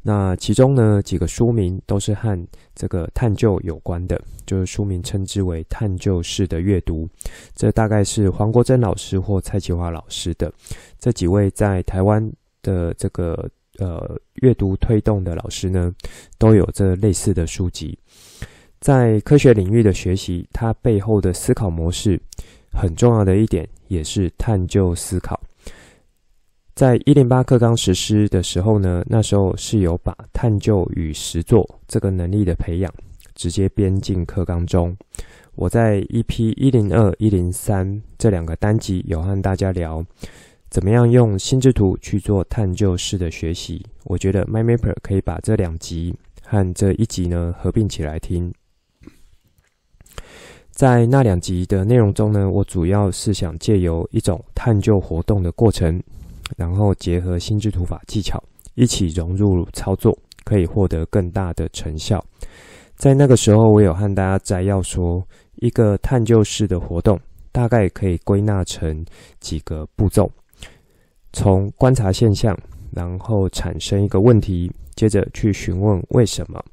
[0.04, 7.08] 那其中呢，几个书名都是和这个探究有关的，就是书名称之为探究式的阅读。
[7.56, 10.52] 这大概是黄国珍老师或蔡其华老师的
[10.98, 12.32] 这几位在台湾
[12.64, 15.94] 的这个呃阅读推动的老师呢，
[16.40, 17.98] 都有这类似的书籍。
[18.80, 22.20] 在科学领域的学习，它背后的思考模式
[22.74, 25.40] 很重要的一点，也是探究思考。
[26.73, 32.91] 在一零八课纲实施的时候呢，那时候是有把探究与实作这个能力的培养
[33.36, 34.95] 直接编进课纲中。
[35.55, 40.03] 我在 EP 一零二、一零三这两个单集有和大家聊，
[40.69, 43.86] 怎么样用心智图去做探究式的学习。
[44.05, 48.51] 我觉得 MyMapper 可以把这两集和这一集呢合并起来听。
[50.71, 56.01] 在那两集的内容中呢，我主要是想借由一种探究活动的过程，
[56.58, 58.42] 然后结合心智图法技巧
[58.76, 62.24] 一起融入操作，可以获得更大的成效。
[62.96, 67.20] 在那个时候，我有和大家摘要说，一个探究式的活动
[67.52, 69.04] 大概可以归纳成
[69.40, 70.32] 几个步骤：
[71.34, 72.58] 从观察现象，
[72.92, 76.64] 然后产生一个问题，接着去询问为什么，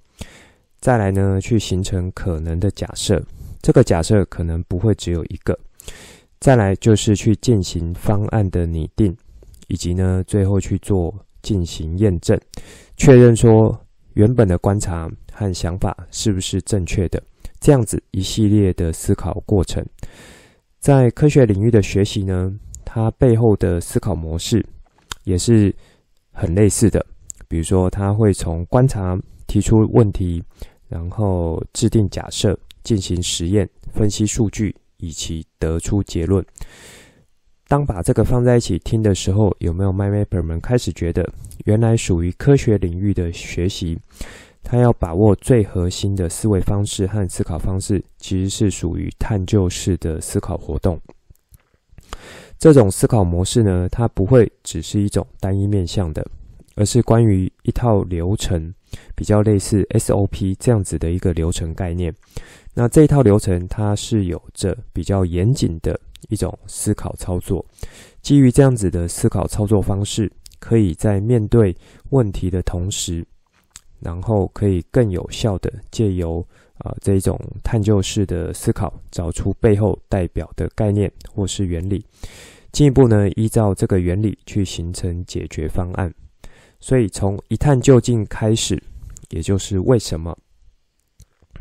[0.80, 3.22] 再来呢，去形成可能的假设，
[3.62, 5.58] 这个假设可能不会只有一个，
[6.40, 9.16] 再来就是去进行方案的拟定，
[9.68, 12.38] 以及呢，最后去做进行验证，
[12.96, 13.78] 确认说
[14.14, 17.22] 原本的观察和想法是不是正确的，
[17.60, 19.84] 这样子一系列的思考过程，
[20.80, 22.52] 在科学领域的学习呢，
[22.84, 24.64] 它背后的思考模式
[25.24, 25.74] 也是
[26.32, 27.04] 很类似的。
[27.46, 30.44] 比如说，他会从观察提出问题，
[30.86, 36.44] 然后制定假设，进行实验，分析数据，以及得出结论。
[37.68, 41.30] 当把这个放在一起听的时候，有没有 mymaper 们开始觉得，
[41.66, 43.98] 原来属于科学领域的学习，
[44.64, 50.98] 他要把握最核心的思维方式和思考方式，其实是属于探究式的思考活动。
[52.58, 56.26] 这种思考模式呢，它不会只是一种单一面向的，
[56.74, 58.72] 而是关于一套流程，
[59.14, 62.14] 比较类似 SOP 这样子的一个流程概念。
[62.72, 67.64] 那这一套流程，它是有着比较严谨的一种思考操作。
[68.22, 71.76] 基于这样子的思考操作方式，可以在面对
[72.10, 73.24] 问题的同时，
[74.00, 76.46] 然后可以更有效的借由
[76.78, 82.04] 啊这一种探究式的思考，找出背后代表的概念或是原理。
[82.70, 86.12] 进一步呢，依照这个原理去形成解决方案。
[86.80, 88.80] 所以从一探究竟开始，
[89.30, 90.36] 也就是为什么。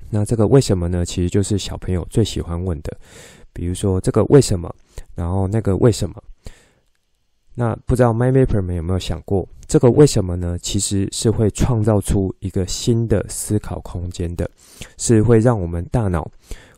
[0.10, 1.06] 那这个为什么呢？
[1.06, 2.98] 其实就是小朋友最喜欢问的，
[3.58, 4.72] 比如说这个为什么，
[5.16, 6.16] 然后那个为什么。
[7.56, 10.56] 那不知道 m y m a p e r 们有没有想过，这个为什么呢？
[10.62, 14.48] 其实是会创造出一个新的思考空间的，
[15.00, 16.30] 是会让我们大脑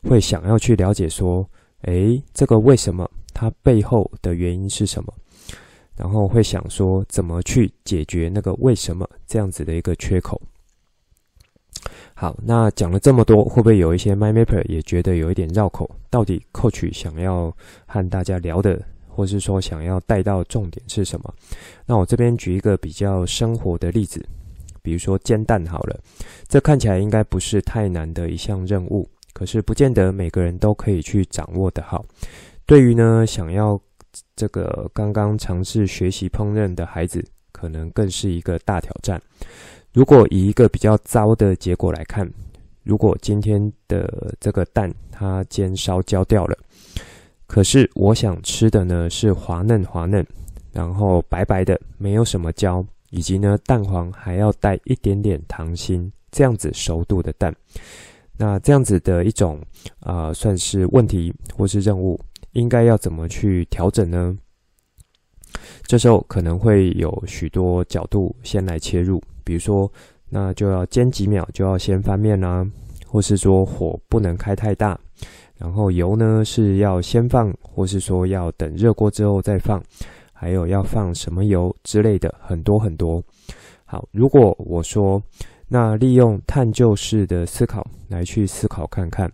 [0.04, 1.46] 会想要去了解说，
[1.82, 3.12] 诶，这个为什么？
[3.34, 5.14] 它背后的原因是什么？
[5.98, 10.42] 然后会想说怎么去解决那个为什么这样子的一个缺口。
[12.20, 15.90] 好，那讲了这么多，会不会有一些 MyMapper 也觉得有一点绕口？
[16.10, 17.50] 到底 Coach 想要
[17.86, 18.78] 和大家聊的，
[19.08, 21.34] 或是说想要带到重点是什么？
[21.86, 24.22] 那我这边举一个比较生活的例子，
[24.82, 25.98] 比如说煎蛋好了，
[26.50, 32.04] 这看起来应该不是太难的一项任务，可是不见得每个人都可以去掌握的好。
[32.66, 33.80] 对于呢，想要
[34.36, 39.22] 这个刚刚尝试学习烹饪的孩子，可能更是一个大挑战。
[39.92, 42.30] 如果以一个比较糟的结果来看，
[42.84, 46.58] 如果今天的这个蛋它煎烧焦掉了，
[47.48, 50.26] 可是我想吃的呢是滑嫩滑嫩，
[50.72, 57.56] 然后白白的，没有什么焦，以及呢蛋黄还要带一点点溏心，这样子熟度的蛋。
[58.38, 59.60] 那这样子的一种
[60.00, 62.20] 啊、算是问题或是任务。
[62.54, 64.36] 应该要怎么去调整呢？
[65.84, 69.92] 这时候可能会有许多角度先来切入，比如说，
[70.30, 72.64] 那就要煎几秒就要先翻面啦，
[73.08, 74.96] 或是说火不能开太大，
[75.58, 79.84] 然后油呢是要先放，或是说要等热锅之后再放，
[80.32, 83.20] 还有要放什么油之类的，很多很多。
[83.86, 85.20] 好，如果我说，
[85.68, 89.32] 那利用探究式的思考来去思考看看。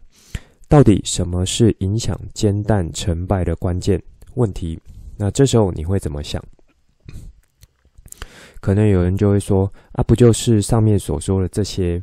[0.69, 4.01] 到底什么是影响煎蛋成败的关键
[4.36, 4.80] 问题？
[5.17, 6.41] 那这时候你会怎么想？
[8.65, 12.01] 可能有人就会说：“啊，不就是上面所说的这些？”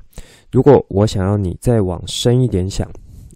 [0.53, 2.88] 如果我想要你再往深一点想，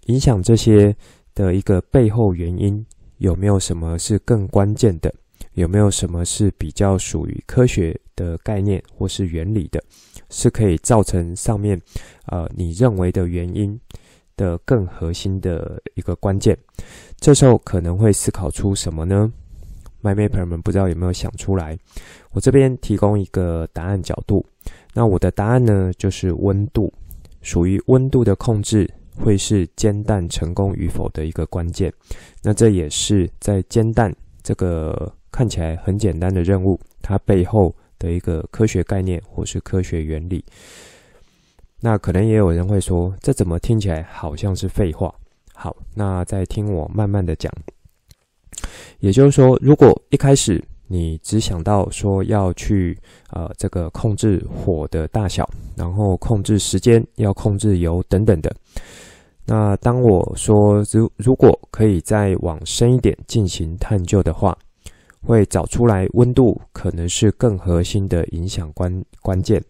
[0.05, 0.95] 影响这些
[1.35, 2.85] 的一个背后原因，
[3.17, 5.13] 有没有什么是更关键的？
[5.55, 9.83] 有没有什么是比较属于科学的概念或是原理的，
[10.29, 11.77] 是可以造成上面
[12.27, 13.77] 呃你认为的原因？
[14.37, 16.57] 的更核心的一个关键，
[17.19, 19.33] 这时候可能会思考出什么呢
[20.01, 21.77] ？MyMapper 们不知道有没有想出来？
[22.31, 24.45] 我这边提供一个答案角度。
[24.93, 26.91] 那我的答案呢，就是温度，
[27.41, 31.91] 属于温度的控制会是煎蛋成功与否的一个关键。
[32.41, 40.43] 那这也是在煎蛋这个看起来很简单的任务，它背后的一个科学概念或是科学原理。
[41.79, 45.13] 那可能也有人会说，这怎么听起来好像是废话？
[45.53, 47.51] 好，那再听我慢慢的讲。
[48.99, 52.97] 也就是说，如果一开始你只想到说要去
[53.31, 58.55] 呃这个控制火的大小，然后控制时间，要控制油等等的，
[59.45, 64.57] 那当我说如如果可以再往深一点进行探究的话，
[65.21, 69.61] 会找出来温度可能是更核心的影响关关键。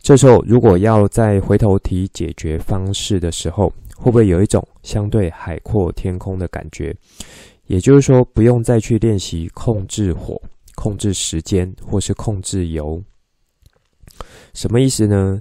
[0.00, 6.94] 这时候，如果要再回头提解决方式的时候，会不会有一种相对海阔天空的感觉？
[7.66, 10.40] 也就是说，不用再去练习控制火，
[10.74, 13.02] 控制时间或是控制油。
[14.52, 15.40] 什么意思呢？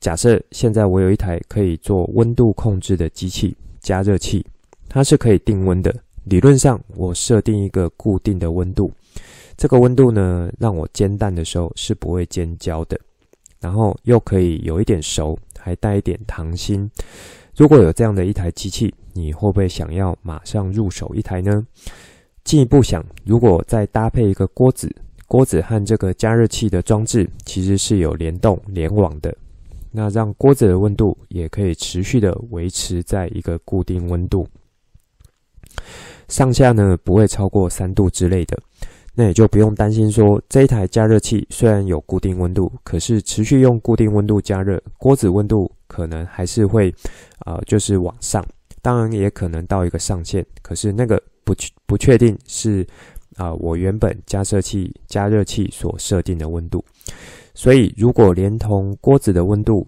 [0.00, 4.44] 假设现在我有一台可以做温度控制的机器，加热器，
[4.88, 5.94] 它是可以定温的。
[6.24, 8.90] 理论上，我设定一个固定的温度，
[9.56, 12.98] 这个温度呢，让我煎蛋的时候是不会煎焦的，
[13.60, 16.90] 然后又可以有一点熟，还带一点溏心。
[17.56, 21.66] 如果有这样的一台机器，你会不会想要马上入手一台呢？
[22.44, 24.94] 进一步想，如果再搭配一个锅子，
[25.26, 29.34] 锅子和这个加热器的装置其实是有联动联网的。
[29.90, 34.46] 那让锅子的温度也可以持续的维持在一个固定温度，
[36.26, 38.60] 上下呢不会超过三度之类的，
[39.14, 46.92] 那也就不用担心说这一台加热器虽然有固定温度，可是持续用固定温度加热，锅子温度可能还是会
[47.38, 48.44] 啊、呃、就是往上，
[48.84, 51.54] 当然也可能到一个上限，可是那个不
[51.86, 52.86] 不确定是
[53.36, 56.84] 啊、我原本加热器加热器所设定的温度。
[57.54, 59.86] 所以，如果连同锅子的温度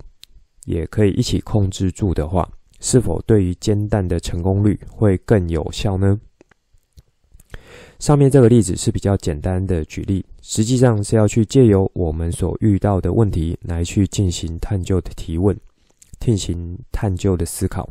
[0.65, 2.49] 也可以一起控制住的话，
[2.81, 6.19] 是否对于煎蛋的成功率会更有效呢？
[7.99, 15.55] 上面这个例子是比较简单的举例，实际上是要去借由我们所遇到的问题来去进行探究的提问，
[16.19, 17.89] 进行探究的思考。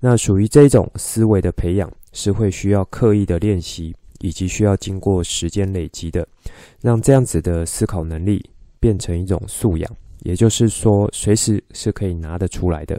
[0.00, 6.26] 那属于这种思维的培养，是会需要刻意的练习，以及需要经过时间累积的，
[6.80, 8.44] 让这样子的思考能力。
[8.80, 12.96] 变成一种素养，也就是说，随时是可以拿得出来的。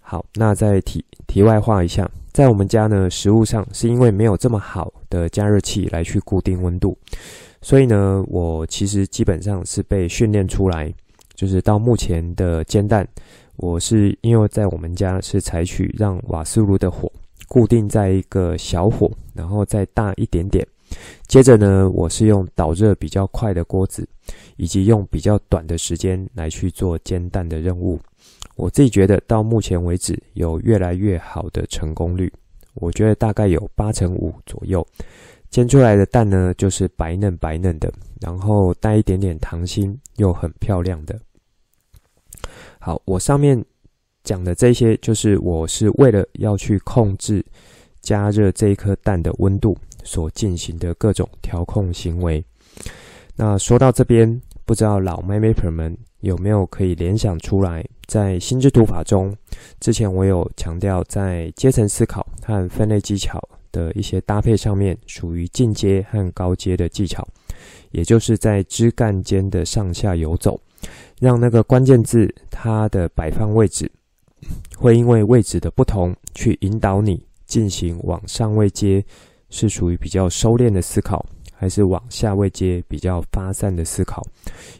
[0.00, 6.96] 好，那再题题外话一下，在我们家呢，食物上是因为没有这么好的加热器来去固定温度，
[7.60, 10.90] 所以呢，我其实基本上是被训练出来，
[11.34, 13.06] 就是到目前的煎蛋，
[13.62, 17.10] 我是因为在我们家是采取让瓦斯炉的火
[17.46, 20.66] 固定在一个小火，然后再大一点点。
[21.28, 24.06] 接着呢，我是用导热比较快的锅子，
[24.56, 28.00] 以及用比较短的时间来去做煎蛋的任务。
[28.56, 32.30] 我自己觉得到目前为止有越来越好的成功率，
[32.74, 34.84] 我觉得大概有八成五左右。
[35.50, 41.16] 煎出来的蛋呢，就是白嫩白嫩的，然后带一点点溏心，又很漂亮的。
[42.84, 43.64] 好，我上面
[44.24, 47.44] 讲的这些，就是我是为了要去控制
[48.00, 49.78] 加热这一颗蛋的温度。
[50.04, 52.44] 所进行的各种调控行为。
[53.36, 59.32] 那说到这边，不知道老 MyMapper 们有没有可以联想出来，在心智图法中，
[59.78, 67.24] 之前我有强调，在阶层思考和分类技巧的一些搭配上面，属于进阶和高阶的技巧，
[67.92, 70.60] 也就是在枝干间的上下游走，
[71.22, 73.88] 让那个关键字它的摆放位置，
[74.76, 79.04] 会因为位置的不同，去引导你进行往上位阶。
[79.54, 84.20] 是属于比较收敛的思考，还是往下位阶比较发散的思考？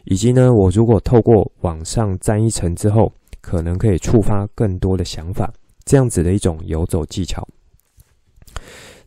[0.05, 5.53] 以及呢，我如果透过往上站一层之后，可能可以触发更多的想法，
[5.85, 7.47] 这样子的一种游走技巧。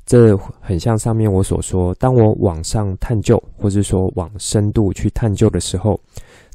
[0.07, 6.01] 这很像上面我所说，当我往上探究，或是说往深度去探究的时候，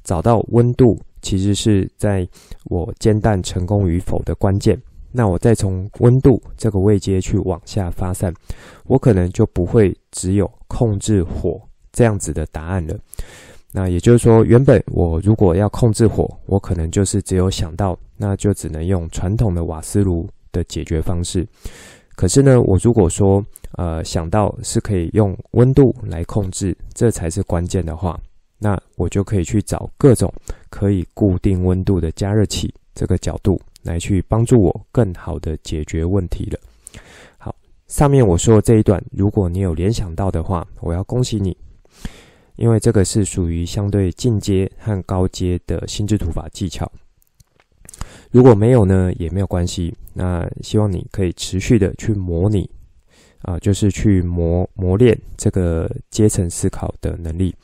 [0.04, 2.28] 找到温度，其实是在
[2.66, 4.80] 我煎蛋成功与否的关键。
[5.12, 8.34] 那我再从温度这个位阶去往下发散，
[8.86, 11.60] 我可能就不会只有控制火
[11.91, 12.97] 这样子的答案了。
[13.74, 21.45] 那也就是说，原本我如果要控制火，我可能就是只有想到，那就只能用传统的瓦斯炉的解决方式。
[22.16, 23.43] 可是呢，我如果说
[23.78, 28.20] 呃想到是可以用温度来控制，这才是关键的话，
[28.62, 30.32] 那我就可以去找各种
[30.70, 33.59] 可以固定温度的加热器这个角度。
[33.84, 36.59] 来去帮助我更好的解决问题了。
[37.39, 37.55] 好，
[37.88, 41.57] 上面我说的这一段，如果你有联想到的话，我要恭喜你，
[42.57, 46.91] 因为这个是属于相对进阶和高阶的心智图法技巧。
[48.30, 49.91] 如果没有呢，也没有关系。
[50.14, 52.70] 那希望你可以持续的去模拟，
[53.41, 57.55] 啊，就是去磨磨练这个阶层思考的能力。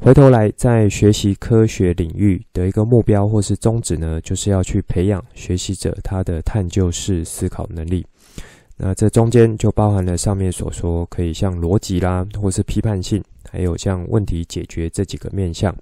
[0.00, 8.06] 回头来，在学习科学领域的一个目标或是宗旨呢，就是要去培养学习者他的探究式思考能力。
[8.76, 15.74] 那这中间就包含了上面所说，可以像逻辑啦，或是批判性，还有像问题解决这几个面向，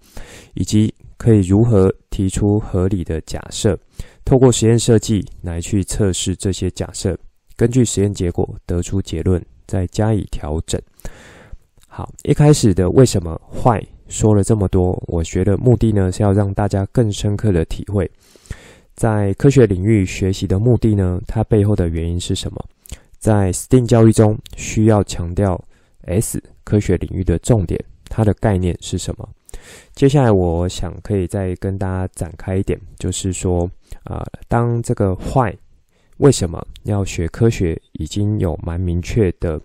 [0.54, 3.78] 以及可以如何提出合理的假设，
[4.24, 7.16] 透过实验设计来去测试这些假设，
[7.54, 10.80] 根据实验结果得出结论，再加以调整。
[11.86, 13.78] 好，一开始的为什么坏？
[14.08, 18.10] 说了这么多，我觉得目的呢是要让大家更深刻的体会，
[18.94, 22.64] 在科学领域学习的目的呢，它背后的原因是什么？
[23.18, 25.60] 在 STEAM 教育中需要强调
[26.02, 29.28] S 科学领域的重点，它的概念是什么？
[29.94, 33.68] 接下来，我想可以再跟大家展开一点，就是说，
[34.04, 35.54] 啊、当这个 Why
[36.18, 39.60] 为什么要学科学已经有蛮明确的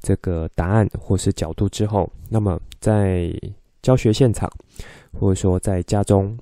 [0.00, 3.30] 这个答案或是角度之后，那么在
[3.82, 4.50] 教学现场，
[5.12, 6.36] 或者说在家中，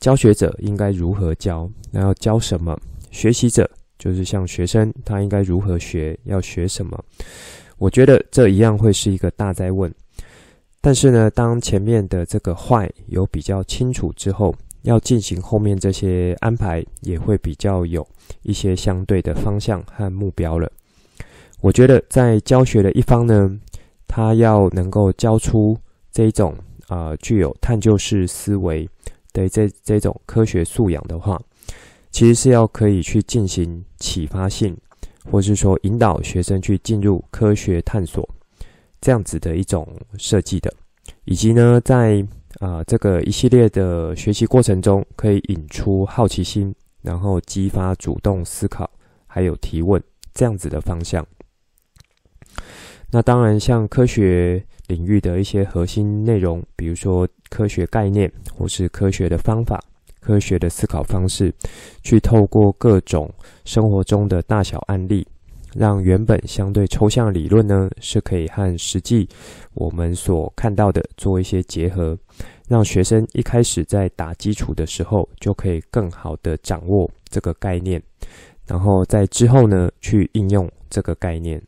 [0.00, 1.70] 教学者应该如何教？
[1.90, 2.78] 那要教什么？
[3.10, 6.18] 学习者就是像学生，他应该如何学？
[6.24, 7.02] 要学什么？
[7.78, 9.92] 我觉得这一样会是一个大哉问。
[10.80, 18.06] 但是呢，当前面的这个坏有比较清楚之后，要进行后面这些安排，也会比较有
[18.42, 20.70] 一些相对的方向和目标了。
[21.60, 23.58] 我觉得在教学的一方呢，
[24.06, 25.76] 他要能够教出
[26.18, 26.52] 这一种
[26.88, 28.88] 啊、具有探究式思维
[29.32, 31.40] 的这这种科学素养的话，
[32.10, 34.76] 其实是要可以去进行启发性，
[35.30, 38.28] 或是说引导学生去进入科学探索。
[39.00, 40.74] 这样子的一种设计的，
[41.24, 42.26] 以及呢，在
[42.58, 48.90] 啊、这个一系列的学习过程中，可以引出好奇心，然后激发主动思考，
[49.28, 50.02] 还有提问
[50.34, 51.24] 这样子的方向。
[53.10, 59.82] 那当然，像科学领域的一些核心内容，比如说科学概念，或是科学的方法、
[60.20, 61.54] 科学的思考方式，
[62.02, 63.32] 去透过各种
[63.64, 65.26] 生活中的大小案例。
[65.76, 69.28] 让原本相对抽象理论呢，是可以和实际
[69.74, 72.18] 我们所看到的做一些结合，
[72.66, 78.02] 让学生一开始在打基础的时候，就可以更好的掌握这个概念，
[78.66, 81.62] 然后在之后呢，去应用这个概念，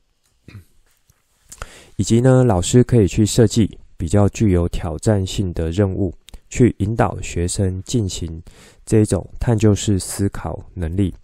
[2.01, 6.11] 以及呢，老师可以去设计比较具有挑战性的任务，
[6.49, 8.43] 去引导学生进行
[8.87, 11.15] 这种探究式思考能力。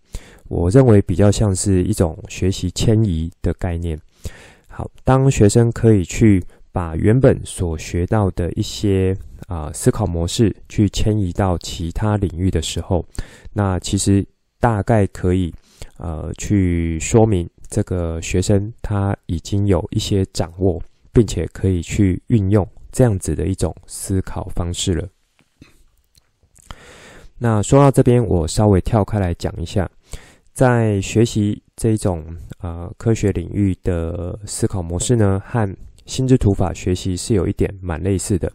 [0.49, 3.99] 我认为比较像是一种学习迁移的概念。
[4.69, 9.17] 好，当学生可以去把原本所学到的一些
[9.47, 13.03] 啊、思考模式去迁移到其他领域的时候，
[13.55, 14.23] 那其实
[14.61, 15.51] 大概可以
[15.97, 25.09] 呃去说明这个学生他已经有一些掌握，并且可以去运用这样子的一种思考方式了。
[27.39, 29.91] 那说到这边，我稍微跳开来讲一下。
[30.55, 32.25] 在学习这种
[32.61, 38.51] 呃科学领域的思考模式呢，和心智图法学习是有一点蛮类似的，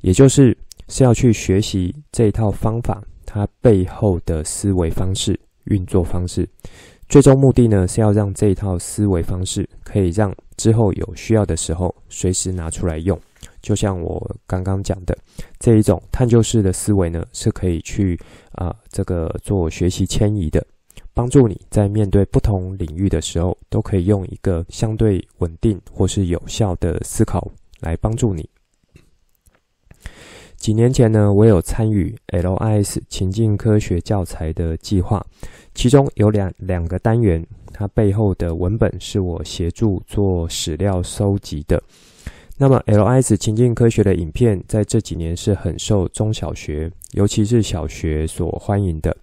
[0.00, 6.48] 也就是是要去学习这一套方法它背后的思维方式、运作方式，
[7.14, 13.16] 最终目的呢是要让这一套思维方式可以让之后有需要的时候随时拿出来用。
[13.62, 15.16] 就像我刚刚讲的
[15.60, 18.18] 这一种探究式的思维呢，是可以去
[18.54, 20.60] 啊、这个做学习迁移的。
[21.12, 27.48] 帮助你在面对不同领域的时候，都可以用一个相对稳定或是有效的思考
[27.78, 28.50] 来帮助你。
[30.64, 35.22] 几年前呢，我有参与 LIS 情境科学教材的计划，
[35.74, 41.82] 其中有两两个单元，它背后的文本是我协助做史料收集的。
[42.56, 49.14] 那么 LIS 情境科学的影片在这几年是很受中小学，尤其是小学所欢迎的。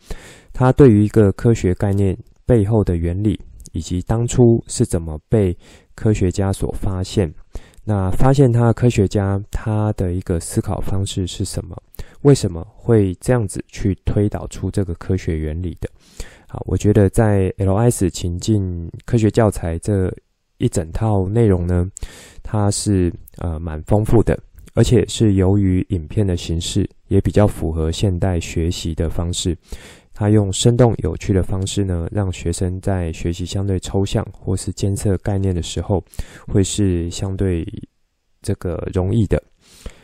[0.54, 2.16] 它对于一个科学概念
[2.46, 3.40] 背后的原理，
[3.72, 5.58] 以及当初是怎么被
[5.96, 7.34] 科学家所发现，
[7.84, 11.76] 那发现他的科学家他的一个思考方式是什么？
[12.22, 15.90] 为什么会这样子去推导出这个科学原理的？
[16.48, 20.14] 好，我觉得在 L S 情境科学教材这
[20.58, 21.90] 一整套内容呢，
[22.44, 24.38] 它是呃蛮丰富的，
[24.76, 29.58] 而且是由于影片的形式也比较符合现代学习的方式。
[30.22, 36.04] 他用生动有趣的方式呢，让学生在学习相对抽象或是艰涩概念的时候，
[36.48, 37.66] 会是相对
[38.40, 39.42] 这个容易的。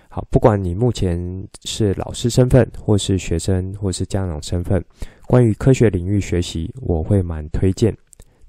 [0.10, 4.84] 好，不管你目前是老师身份，或是学生，或是家长身份，
[5.28, 7.96] 关于科学领域学习，我会蛮推荐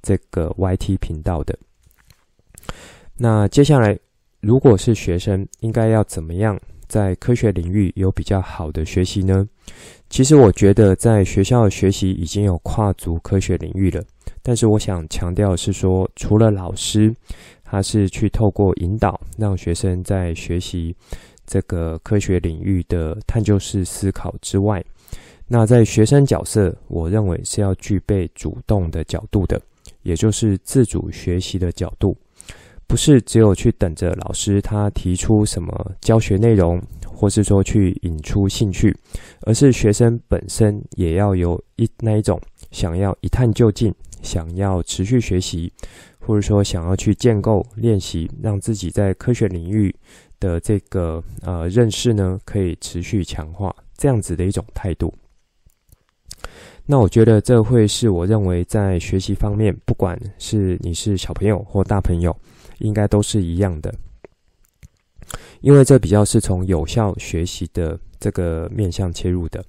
[0.01, 1.55] 这个 YT 频道的。
[3.15, 3.99] 那接下来，
[4.41, 6.59] 如果是学生，应该要怎么样
[6.89, 9.47] 在科学领域有比较好的学习呢？
[10.09, 14.03] 其实我觉得，在学校学习已经有跨足科学领域了。
[14.43, 17.15] 但是我想强调是说，除了老师，
[17.63, 20.95] 他是去透过引导，让学生在学习
[21.47, 24.83] 这个科学领域的探究式思考之外，
[25.47, 29.61] 那在学生角色，我认为是要具备主动的角度的，
[30.03, 32.17] 也就是自主学习的角度，
[32.89, 36.83] 不是只有去等着老师他提出什么教学内容。
[37.21, 38.97] 或是说去引出兴趣，
[39.41, 45.73] 而是学生本身也要有一那一种想要一探究竟、想要持续学习，
[46.21, 49.93] 或者说想要去建构练习，让自己在科学领域
[50.39, 55.13] 的这个呃认识呢，可以持续强化这样子的一种态度。
[56.87, 62.35] 那我觉得这会是我认为在学习方面，不管是你是小朋友或大朋友，
[62.79, 63.95] 应该都是一样的，
[65.61, 69.65] 因为这比较是从有效学习的这个面向切入的。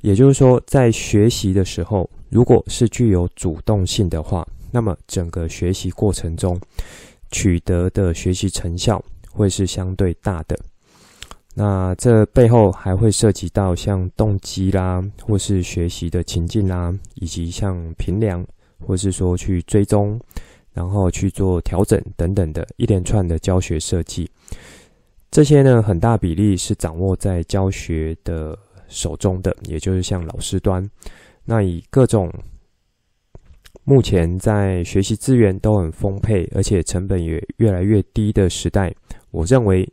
[0.00, 6.58] 也就是说，在学习的时候，如果是具有主动性的话，那么整个学习过程中
[7.32, 10.56] 取得的学习成效会是相对大的。
[11.52, 18.46] 那这背后还会涉及到像动机啦，或是学习的情境啦，以及像评量，
[18.78, 20.20] 或是说去追踪，
[20.72, 24.30] 然后去做调整等等的一连串的教学设计。
[25.30, 28.58] 这些呢，很大比例是掌握在教学的。
[28.90, 30.82] 手中的，也就是像老师端，
[31.44, 32.32] 那以各种
[33.84, 38.90] 目前在学习资源都很丰沛，而且成本也越来越低的时代，
[39.30, 39.86] 我认为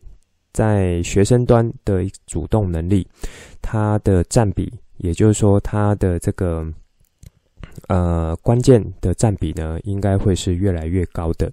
[0.53, 3.05] 在学生端的主动能力，
[3.61, 6.65] 它的占比，也就是说它的这个
[7.87, 11.51] 呃关键的占比呢，应该会是越来越高的。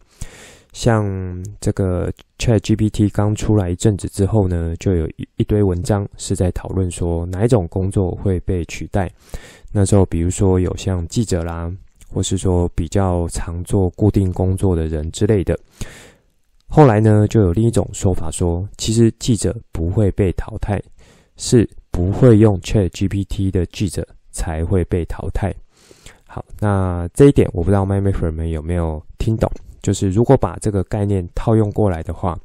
[0.72, 1.06] 像
[1.60, 9.10] 这个 ChatGPT 刚出来一阵子之后呢，就有一一堆文章是在讨论说哪一种工作会被取代。
[9.70, 11.70] 那时候，比如说有像记者啦，
[12.08, 15.58] 或是说比较常做固定工作的人之类的。
[16.68, 20.82] 后来呢，就有另一种说法说，其实记者不会被淘汰，
[21.36, 25.54] 是不会用 ChatGPT 的记者才会被淘汰。
[26.34, 29.52] 好，那这一点我不知道麦麦粉们有没有听懂。
[29.82, 32.38] 就是如果把这个概念套用过来的话，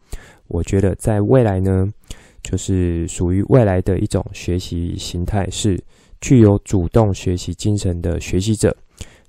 [0.50, 1.88] 我觉得在未来呢，
[2.44, 5.82] 就是属于未来的一种学习形态，是
[6.20, 8.76] 具有主动学习精神的学习者，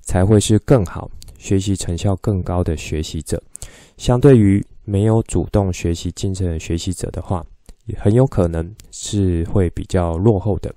[0.01, 3.41] 才会是更好、学习成效更高的学习者。
[3.97, 7.47] 相对于没有主动学习精神的学习者的话，
[7.97, 10.75] 很有可能是会比较落后的。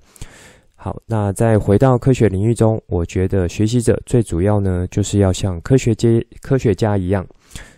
[0.84, 6.08] 好，那再回到科学领域中，我觉得学习者最主要呢，就是要像科学家、
[6.40, 7.24] 科学家一样，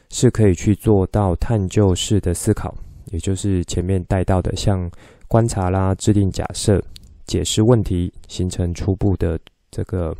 [0.09, 2.75] 是可以去做到探究式的思考，
[3.13, 4.91] 也就是前面带到的，像
[5.29, 6.83] 观察啦、制定假设、
[7.27, 9.39] 解释问题、形成初步的
[9.71, 10.17] 这个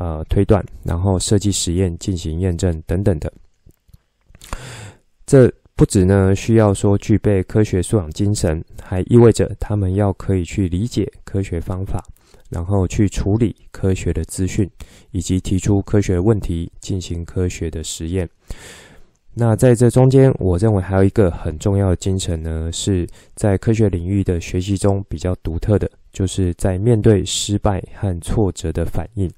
[0.00, 3.32] 呃推断，然后设计实验进行验证等等的。
[5.24, 12.04] 这不只呢需要说具备科学素养精神，还意味着他们要可以去理解科学方法。
[12.54, 14.70] 然后去处理科学的资讯，
[15.10, 18.28] 以及提出科学问题，进行科学的实验。
[19.34, 29.28] 那在这中间，我认为还有一个很重要的精神呢，是在科学领域的学习中比较独特的，就是在面对失败和挫折的反应。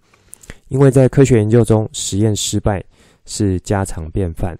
[0.68, 2.84] 因为在科学研究中，实验失败
[3.24, 4.54] 是家常便饭。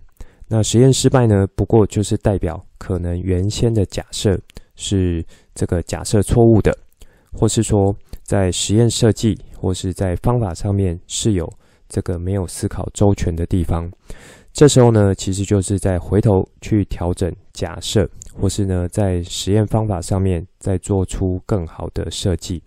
[0.48, 4.40] 那实验失败呢，不过就是代表可能原先的假设
[4.76, 5.22] 是
[5.54, 6.74] 这个假设错误的，
[7.34, 7.94] 或是说。
[8.26, 11.48] 在实验设计或是在方法上面是有
[11.88, 13.88] 这个没有思考周全的地方，
[14.52, 22.60] 这时候呢，其实就是在回头去调整假设，或是呢在实验方法上面再做出更好的设计，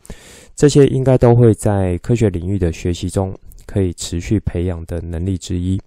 [0.55, 5.77] 这些应该都会在科学领域的学习中可以持续培养的能力之一，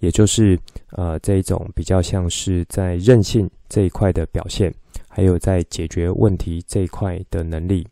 [0.00, 0.58] 也就是
[0.90, 4.74] 呃这一种比较像是在韧性这一块的表现，
[5.08, 7.86] 还有在解决问题这一块的能力。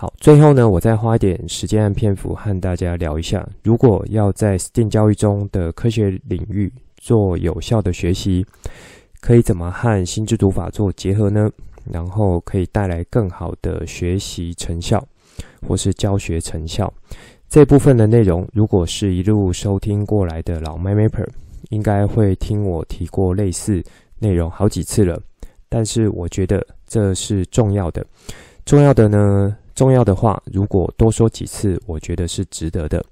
[0.00, 8.42] 好，最后呢，我再花一点时间和篇幅和大家聊一下，如果要在 STEAM 教育中的科学领域做有效的学习，
[9.20, 11.50] 可以怎么和心智读法做结合呢？
[11.84, 15.06] 然后可以带来更好的学习成效，
[15.68, 16.90] 或是教学成效。
[17.50, 21.28] 这部分的内容，如果是一路收听过来的老 MyMapper，
[21.68, 23.84] 应该会听我提过类似
[24.18, 25.20] 内容好几次了。
[25.68, 28.02] 但是我觉得这是重要的，
[28.64, 29.54] 重要的呢。
[29.80, 33.02] 重要的话，如果多说几次，我觉得是值得的。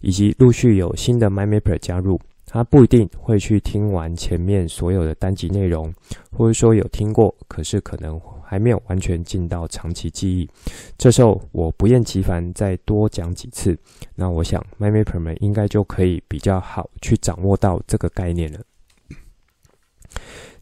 [0.00, 5.94] 以及陆续有新的 MyMapper 加入，他不一定会去听完前面所有的单集内容，
[6.32, 10.50] 或者说有听过，可是可能还没有完全进到长期记忆。
[10.96, 13.78] 这时候我不厌其烦再多讲几次，
[14.16, 18.58] 那我想 MyMapper 们应该就可以比较好去掌握到这个概念了。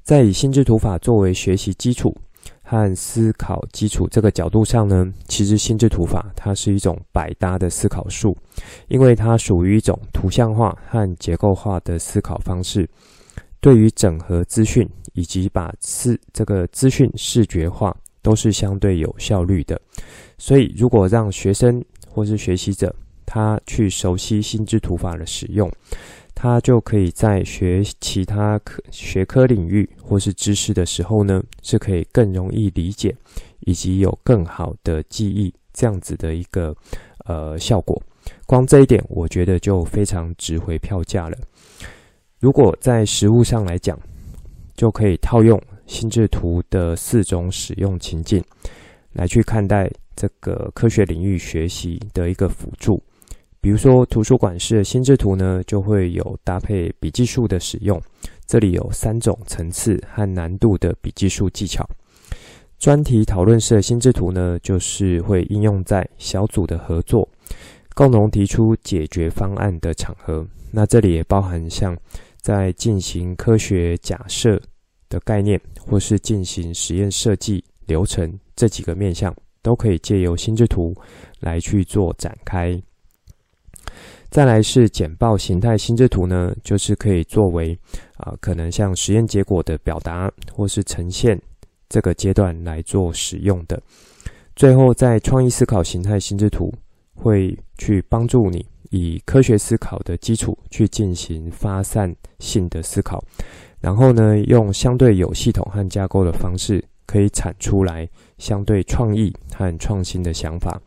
[0.03, 2.15] 在以心智图法作为学习基础。
[2.69, 8.37] 和思考基础这个角度上呢，其实心智图法它是一种百搭的思考术，
[8.89, 12.89] 因为它属于一种图像化和结构化的思考方式，
[13.61, 19.81] 对于整合资讯以及把资这个资讯视觉化都是相对有效率的。
[20.37, 22.93] 所以，如果让学生或是学习者
[23.25, 25.71] 他去熟悉心智图法的使用，
[26.39, 33.17] 他就可以在学其他科学科领域或是知识的时候呢，是可以更容易理解，
[33.61, 36.77] 以及有更好的记忆，这样子的一个
[37.25, 38.01] 呃效果。
[38.45, 41.39] 光这一点，我觉得就非常值回票价了。
[42.39, 43.99] 如果在实务上来讲，
[44.77, 48.45] 就可以套用心智图的四种使用情境，
[49.15, 53.03] 来去看待这个科学领域学习的一个辅助。
[53.61, 58.01] 比如说，图书馆式的心智图呢，就会有搭配笔记术的使用。
[58.47, 61.85] 这里有三种层次和难度的笔记术技巧。
[62.79, 67.29] 专题讨论式的心智图呢，就是会应用在小组的合作，
[67.95, 70.47] 共同提出解决方案的场合。
[70.71, 71.97] 那这里也包含像
[72.41, 74.61] 在进行科学假设
[75.09, 80.95] 的概念，或是进行实验设计流程这几个面向，都可以借由心智图
[81.41, 82.81] 来去做展开。
[84.31, 87.79] 再来是简报形态心智图呢，就是可以作为
[88.19, 91.41] 啊、可能像实验结果的表达或是呈现
[91.89, 93.81] 这个阶段来做使用的。
[94.55, 96.73] 最后，在创意思考形态心智图
[97.15, 103.23] 会去帮助你以科学思考的基础去进行发散性的思考，
[103.81, 108.09] 然后呢，用相对有系统和架构的方式，可以产出来
[108.39, 110.81] 相对创意和创新的想法，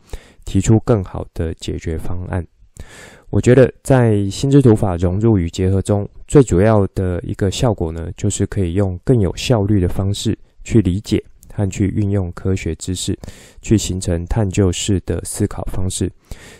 [0.44, 2.44] 提出更好的解决方案。
[3.30, 11.22] 我觉得在心智图法融入与结合中，最主要的一个效果呢，就是可以用更有效率的方式去理解
[11.54, 13.16] 和去运用科学知识，
[13.62, 16.10] 去形成探究式的思考方式。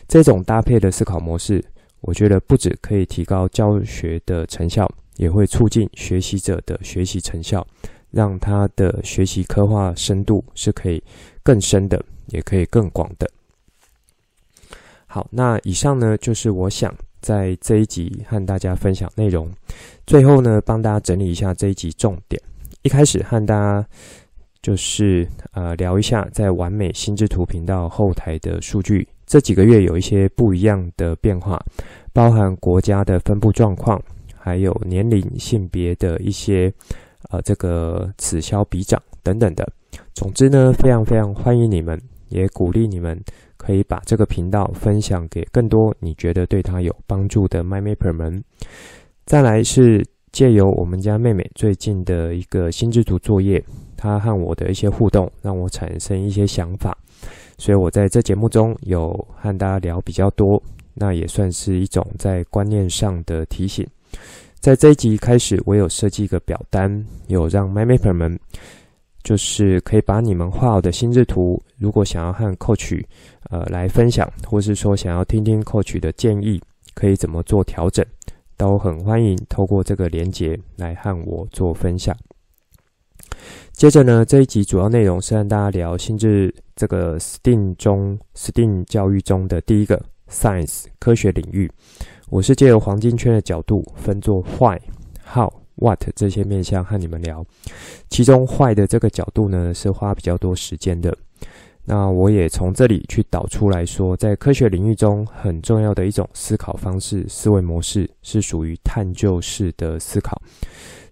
[0.06, 1.60] 这种搭配的思考模式，
[2.02, 7.66] 我觉得不只可以提高教学的成效，也会促进学习者的学习成效，
[8.12, 11.02] 让他的学习刻画深度是可以
[11.42, 13.28] 更深的，也可以更广的。
[15.12, 19.50] 好，那以上呢，就是我想在这一集和大家分享内容。
[20.06, 22.40] 最后呢，帮大家整理一下这一集重点。
[22.82, 23.84] 一开始和大家
[24.62, 31.60] 就是呃聊一下在完美心智图频道后台的数据，这几个月有一些不一样的变化，
[32.12, 34.00] 包含国家的分布状况，
[34.36, 36.72] 还有年龄、性别的一些
[37.30, 39.68] 呃这个此消彼长等等的。
[40.14, 43.20] 总之呢，非常非常欢迎你们，也鼓励你们。
[43.60, 48.42] 可以把这个频道分享给更多你觉得对他有帮助的 MyMapper 们。
[49.26, 50.02] 再来是
[50.32, 53.62] 借由我们家妹妹最近的一个心智图作业，
[53.98, 56.96] 她和我的一些互动，让我产生一些想法，
[57.58, 60.60] 所以我在这节目中有和大家聊比较多，
[60.94, 63.86] 那也算是一种在观念上的提醒。
[64.60, 68.38] 在这一集开始，我有设计一个表单，有让 MyMapper 们。
[69.22, 73.04] 就是可以把你们画好的心智图，如果想要和 Coach
[73.50, 76.60] 呃来分享，或是说想要听听 Coach 的建议，
[76.94, 78.04] 可以怎么做调整，
[78.56, 82.16] 都很欢迎透过这个连结来和我做分享。
[83.72, 91.70] 接着呢，这一集主要内容是和大家聊心智这个 STEAM 中 STEAM 教育中的第一个 Science 科学领域，
[92.28, 94.78] 我是借由黄金圈的角度分作 Why、
[95.26, 95.59] How。
[95.80, 97.44] What 这些面向和你们聊，
[98.08, 101.16] 其中坏的这个角度呢，是花比较多时间的。
[101.82, 110.40] 那我也从这里去导出来说，在科学领域中很重要的一种思考方式、思维模式，是属于探究式的思考。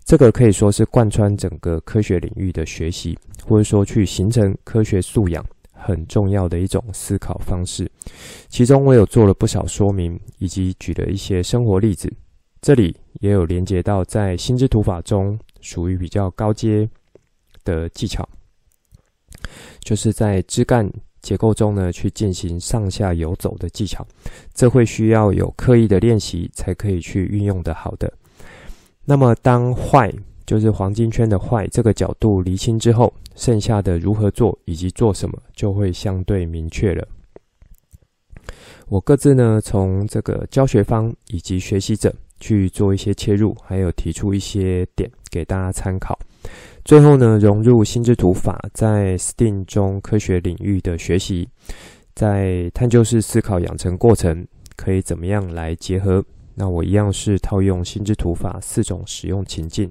[0.04, 7.90] 这个可以说是贯穿整个科学领域的学习，或者说去形成科学素养很重要的一种思考方式。
[8.48, 12.12] 其中我有做了不少说明，以及举了一些生活例子。
[12.60, 16.88] 这里也有连接到在心智图法中属于比较高阶
[17.64, 18.28] 的技巧，
[19.80, 20.90] 就是在枝干
[21.20, 24.06] 结构中呢，去进行上下游走的技巧，
[24.54, 28.12] 这会需要有刻意的练习才可以去运用的好的。
[29.04, 30.12] 那么当坏
[30.44, 37.06] 就是黄金圈的坏这个角度厘清之后，剩下的如何做以及做什么就会相对明确了。
[38.88, 42.12] 我各自呢，从这个教学方以及学习者。
[42.40, 46.18] 去做一些切入，还有提出一些点给大家参考。
[46.84, 51.48] 最后呢，融入心智图法在 STEAM 中科学领域的学习，
[52.14, 56.24] 在探究式思考养成过程可以怎么样来结合？
[56.54, 59.88] 那我一样是套用心智图法四种使用情境，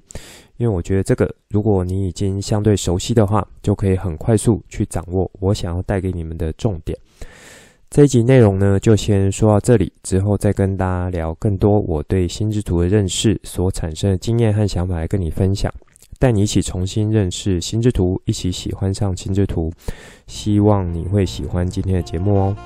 [0.58, 6.98] 因为我觉得这个如果你已经相对熟悉的话，就可以很快速去掌握我想要带给你们的重点。
[7.90, 15.72] 这一集内容呢，就先说到这里，之后再跟大家聊更多我对心智图的认识所产生的经验和想法来跟你分享，
[16.18, 19.72] 带你一起重新认识心智图，一起喜欢上心智图。
[20.26, 22.56] 希望你会喜欢今天的节目哦。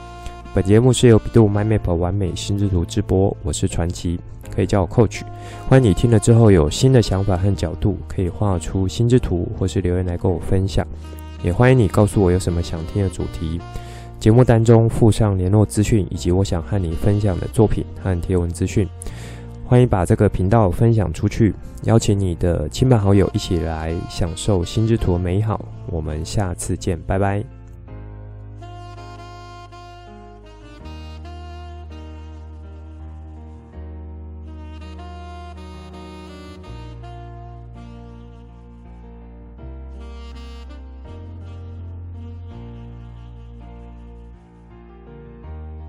[0.53, 4.19] 本节目是由 bEDU MindMap 玩美心智图直播，我是传奇，
[4.53, 5.23] 可以叫我 Coach。
[5.69, 10.85] 欢迎你听了之后有新的想法和角度，可以画出心智图，或是留言来跟我分享。
[11.45, 13.61] 也欢迎你告诉我有什么想听的主题。
[14.23, 18.89] 节目单中附上联络资讯，以及我想和你分享的作品和贴文资讯。
[19.67, 21.53] 欢迎把这个频道分享出去，
[21.87, 25.65] 邀请你的亲朋好友一起来享受心之图的美好。
[25.89, 27.62] 我们下次见，拜拜。